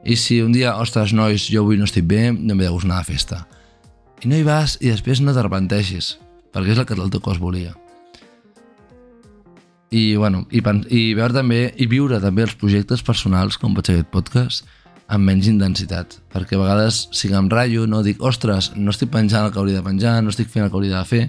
i 0.06 0.16
si 0.16 0.42
un 0.42 0.52
dia, 0.56 0.78
ostres, 0.78 1.14
nois, 1.14 1.50
jo 1.52 1.62
avui 1.62 1.78
no 1.78 1.86
estic 1.86 2.06
bé, 2.08 2.32
no 2.32 2.56
m'he 2.56 2.64
de 2.64 2.72
gust 2.72 2.86
anar 2.86 3.02
a 3.02 3.08
festa. 3.08 3.46
I 4.24 4.28
no 4.28 4.36
hi 4.36 4.44
vas 4.44 4.78
i 4.80 4.90
després 4.90 5.22
no 5.22 5.36
t'arrepenteixis, 5.36 6.18
perquè 6.54 6.74
és 6.74 6.80
el 6.80 6.88
que 6.88 6.96
el 6.96 7.12
teu 7.12 7.22
cos 7.22 7.40
volia 7.40 7.76
i, 9.90 10.16
bueno, 10.16 10.46
i, 10.52 10.62
i 10.94 11.02
veure 11.18 11.34
també 11.34 11.62
i 11.78 11.88
viure 11.90 12.20
també 12.22 12.46
els 12.46 12.56
projectes 12.60 13.02
personals 13.06 13.58
com 13.58 13.74
pot 13.74 13.88
ser 13.88 13.98
aquest 13.98 14.12
podcast 14.14 14.68
amb 15.10 15.26
menys 15.26 15.50
intensitat 15.50 16.20
perquè 16.34 16.58
a 16.58 16.62
vegades 16.62 17.08
si 17.16 17.32
em 17.34 17.50
ratllo 17.50 17.88
no 17.90 18.04
dic 18.06 18.22
ostres, 18.22 18.72
no 18.76 18.94
estic 18.94 19.10
penjant 19.14 19.48
el 19.48 19.54
que 19.54 19.62
hauria 19.62 19.80
de 19.80 19.86
penjar 19.88 20.20
no 20.22 20.34
estic 20.34 20.52
fent 20.52 20.68
el 20.68 20.70
que 20.70 20.78
hauria 20.78 21.00
de 21.00 21.06
fer 21.10 21.24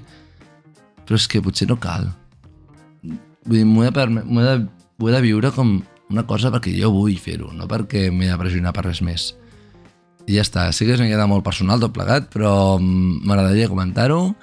però 1.06 1.16
és 1.16 1.28
que 1.28 1.40
potser 1.42 1.70
no 1.70 1.78
cal 1.80 2.10
vull 3.46 3.60
dir, 3.60 3.66
m'ho 3.66 3.84
he, 3.86 3.90
de, 3.94 4.06
de, 4.20 4.56
he 5.06 5.14
de 5.14 5.20
viure 5.24 5.52
com 5.56 5.78
una 6.10 6.26
cosa 6.26 6.50
perquè 6.52 6.72
jo 6.74 6.90
vull 6.94 7.16
fer-ho 7.22 7.52
no 7.54 7.68
perquè 7.70 8.08
m'he 8.10 8.30
de 8.30 8.38
pressionar 8.40 8.74
per 8.76 8.88
res 8.88 9.02
més. 9.06 9.30
I 10.28 10.36
ja 10.38 10.44
està, 10.44 10.66
sí 10.74 10.86
que 10.86 10.94
és 10.94 11.00
una 11.00 11.08
miqueta 11.08 11.28
molt 11.30 11.46
personal 11.46 11.80
tot 11.82 11.94
plegat 11.94 12.28
però 12.32 12.52
m'agradaria 12.80 13.70
comentar-ho. 13.70 14.34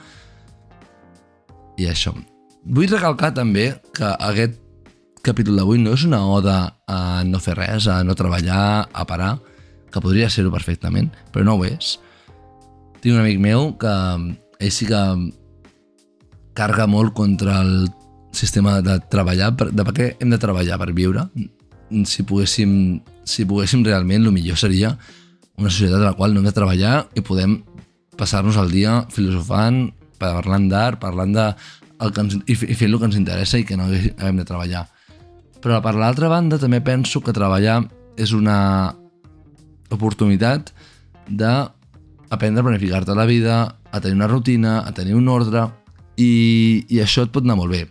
I 1.77 1.85
això. 1.91 2.15
Vull 2.65 2.89
recalcar 2.89 3.31
també 3.37 3.69
que 3.95 4.09
aquest 4.27 4.57
capítol 5.23 5.59
d'avui 5.59 5.79
no 5.81 5.93
és 5.95 6.05
una 6.07 6.23
oda 6.31 6.57
a 6.87 7.23
no 7.27 7.39
fer 7.43 7.57
res, 7.59 7.87
a 7.91 7.99
no 8.07 8.15
treballar, 8.15 8.87
a 8.91 9.05
parar, 9.07 9.35
que 9.91 10.01
podria 10.03 10.29
ser-ho 10.31 10.51
perfectament, 10.53 11.11
però 11.31 11.45
no 11.45 11.57
ho 11.57 11.65
és. 11.67 11.97
Tinc 13.03 13.13
un 13.13 13.21
amic 13.21 13.39
meu 13.43 13.73
que 13.79 13.93
ell 14.59 14.73
sí 14.73 14.87
que 14.89 15.01
carga 16.57 16.87
molt 16.89 17.13
contra 17.13 17.59
el 17.61 17.89
sistema 18.37 18.77
de 18.85 18.99
treballar, 19.11 19.51
de 19.57 19.85
per 19.85 19.93
què 19.95 20.09
hem 20.21 20.33
de 20.33 20.39
treballar 20.41 20.77
per 20.81 20.91
viure. 20.95 21.27
Si 22.05 22.25
poguéssim, 22.27 22.71
si 23.27 23.45
poguéssim 23.47 23.85
realment, 23.85 24.27
el 24.27 24.35
millor 24.35 24.59
seria 24.59 24.93
una 25.57 25.71
societat 25.71 26.01
en 26.01 26.05
la 26.05 26.15
qual 26.17 26.33
no 26.33 26.41
hem 26.41 26.47
de 26.47 26.53
treballar 26.53 27.07
i 27.17 27.23
podem 27.25 27.61
passar-nos 28.17 28.57
el 28.61 28.69
dia 28.73 29.01
filosofant, 29.13 29.87
parlant 30.21 30.67
d'art, 30.69 30.99
parlant 31.01 31.33
de 31.33 31.47
el 32.01 32.13
que 32.13 32.23
ens, 32.23 32.37
i, 32.45 32.55
fent 32.55 32.91
el 32.91 32.99
que 32.99 33.09
ens 33.09 33.17
interessa 33.17 33.57
i 33.57 33.65
que 33.65 33.77
no 33.77 33.87
haguem 33.89 34.41
de 34.41 34.45
treballar. 34.45 34.85
Però 35.63 35.79
per 35.81 35.95
l'altra 35.97 36.29
banda 36.29 36.59
també 36.61 36.81
penso 36.85 37.23
que 37.25 37.33
treballar 37.33 37.81
és 38.17 38.33
una 38.37 38.93
oportunitat 39.93 40.71
d'aprendre 41.27 42.61
a 42.61 42.67
planificar-te 42.69 43.17
la 43.17 43.25
vida, 43.25 43.57
a 43.91 44.01
tenir 44.01 44.17
una 44.19 44.29
rutina, 44.29 44.79
a 44.85 44.93
tenir 44.93 45.15
un 45.17 45.29
ordre 45.31 45.67
i, 46.17 46.85
i 46.89 47.01
això 47.01 47.25
et 47.25 47.33
pot 47.33 47.45
anar 47.45 47.57
molt 47.57 47.73
bé. 47.73 47.85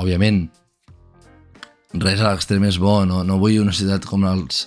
Òbviament, 0.00 0.46
res 2.00 2.20
a 2.20 2.30
l'extrem 2.30 2.64
és 2.64 2.78
bo, 2.80 3.02
no, 3.08 3.22
no 3.26 3.38
vull 3.40 3.60
una 3.60 3.74
ciutat 3.76 4.06
com 4.08 4.24
els, 4.28 4.66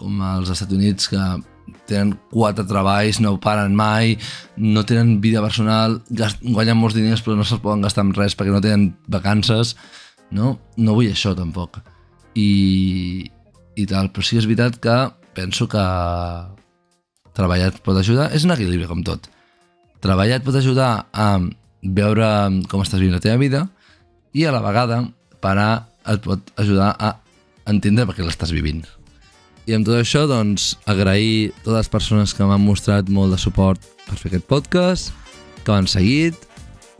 com 0.00 0.20
els 0.32 0.52
Estats 0.52 0.72
Units 0.72 1.10
que 1.12 1.22
tenen 1.88 2.14
quatre 2.32 2.64
treballs, 2.68 3.20
no 3.22 3.36
paren 3.42 3.74
mai, 3.76 4.16
no 4.56 4.84
tenen 4.88 5.18
vida 5.24 5.42
personal, 5.44 6.00
guanyen 6.10 6.78
molts 6.78 6.96
diners 6.96 7.22
però 7.24 7.36
no 7.36 7.46
se'ls 7.46 7.62
poden 7.62 7.84
gastar 7.84 8.06
en 8.06 8.14
res 8.16 8.36
perquè 8.38 8.54
no 8.54 8.62
tenen 8.64 8.90
vacances, 9.12 9.76
no? 10.32 10.56
No 10.76 10.96
vull 10.96 11.12
això 11.12 11.34
tampoc. 11.38 11.78
I, 12.34 13.28
i 13.76 13.86
tal, 13.88 14.10
però 14.12 14.24
sí 14.24 14.36
que 14.36 14.42
és 14.42 14.48
veritat 14.48 14.80
que 14.82 14.96
penso 15.36 15.68
que 15.70 15.84
treballar 17.36 17.70
et 17.72 17.80
pot 17.84 17.96
ajudar, 17.96 18.30
és 18.36 18.44
un 18.44 18.54
equilibri 18.54 18.88
com 18.88 19.04
tot. 19.04 19.28
Treballar 20.02 20.40
et 20.40 20.46
pot 20.46 20.56
ajudar 20.58 21.06
a 21.12 21.28
veure 21.82 22.26
com 22.70 22.82
estàs 22.82 23.00
vivint 23.00 23.16
la 23.16 23.22
teva 23.22 23.40
vida 23.40 23.66
i 24.32 24.44
a 24.44 24.52
la 24.54 24.62
vegada 24.64 25.02
parar 25.42 25.88
et 26.08 26.22
pot 26.24 26.52
ajudar 26.60 26.94
a 26.98 27.16
entendre 27.68 28.06
per 28.08 28.16
què 28.16 28.26
l'estàs 28.26 28.52
vivint. 28.54 28.82
I 29.68 29.76
amb 29.76 29.86
tot 29.86 29.94
això, 30.00 30.24
doncs, 30.26 30.72
agrair 30.90 31.52
totes 31.62 31.84
les 31.84 31.90
persones 31.92 32.32
que 32.34 32.46
m'han 32.46 32.64
mostrat 32.64 33.10
molt 33.12 33.34
de 33.34 33.38
suport 33.38 33.82
per 34.08 34.18
fer 34.18 34.32
aquest 34.32 34.48
podcast, 34.50 35.12
que 35.62 35.70
m'han 35.70 35.86
seguit, 35.86 36.34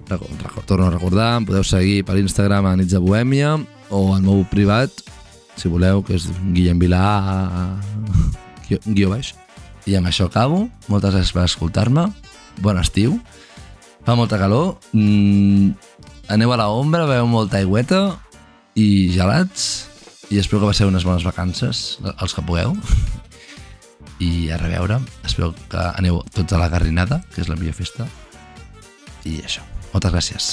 torno 0.07 0.87
a 0.87 0.92
recordar, 0.92 1.33
em 1.40 1.47
podeu 1.49 1.64
seguir 1.66 2.05
per 2.07 2.21
Instagram 2.21 2.68
a 2.71 2.77
Nits 2.79 2.95
de 2.95 3.03
Bohèmia 3.03 3.57
o 3.90 4.05
al 4.14 4.23
meu 4.23 4.45
privat, 4.51 5.03
si 5.57 5.68
voleu, 5.68 6.05
que 6.07 6.16
és 6.16 6.29
Guillem 6.55 6.79
Vilà 6.81 7.03
guió, 8.68 8.79
guió 8.87 9.11
baix. 9.12 9.35
I 9.87 9.97
amb 9.99 10.09
això 10.09 10.29
acabo. 10.31 10.68
Moltes 10.87 11.12
gràcies 11.12 11.35
per 11.35 11.45
escoltar-me. 11.49 12.07
Bon 12.62 12.79
estiu. 12.79 13.18
Fa 14.07 14.14
molta 14.18 14.38
calor. 14.38 14.77
Mm, 14.95 15.75
aneu 16.33 16.53
a 16.53 16.57
la 16.57 16.68
ombra, 16.73 17.05
veu 17.05 17.27
molta 17.29 17.59
aigüeta 17.61 18.16
i 18.79 19.12
gelats 19.12 19.88
i 20.33 20.38
espero 20.40 20.62
que 20.62 20.71
passeu 20.71 20.88
unes 20.88 21.05
bones 21.05 21.27
vacances, 21.29 21.99
els 22.14 22.33
que 22.33 22.45
pugueu. 22.47 22.73
I 24.23 24.49
a 24.55 24.57
reveure, 24.57 24.97
espero 25.29 25.51
que 25.68 25.83
aneu 25.99 26.23
tots 26.33 26.55
a 26.55 26.61
la 26.62 26.71
Garrinada, 26.73 27.21
que 27.35 27.42
és 27.42 27.51
la 27.51 27.59
millor 27.59 27.77
festa. 27.77 28.07
I 29.29 29.42
això. 29.45 29.64
Moltes 29.92 30.14
gràcies. 30.14 30.49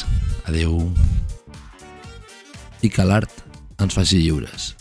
Adeu. 0.52 0.76
I 2.84 2.92
que 2.92 3.08
l'art 3.08 3.32
ens 3.80 3.96
faci 3.96 4.20
lliures. 4.20 4.74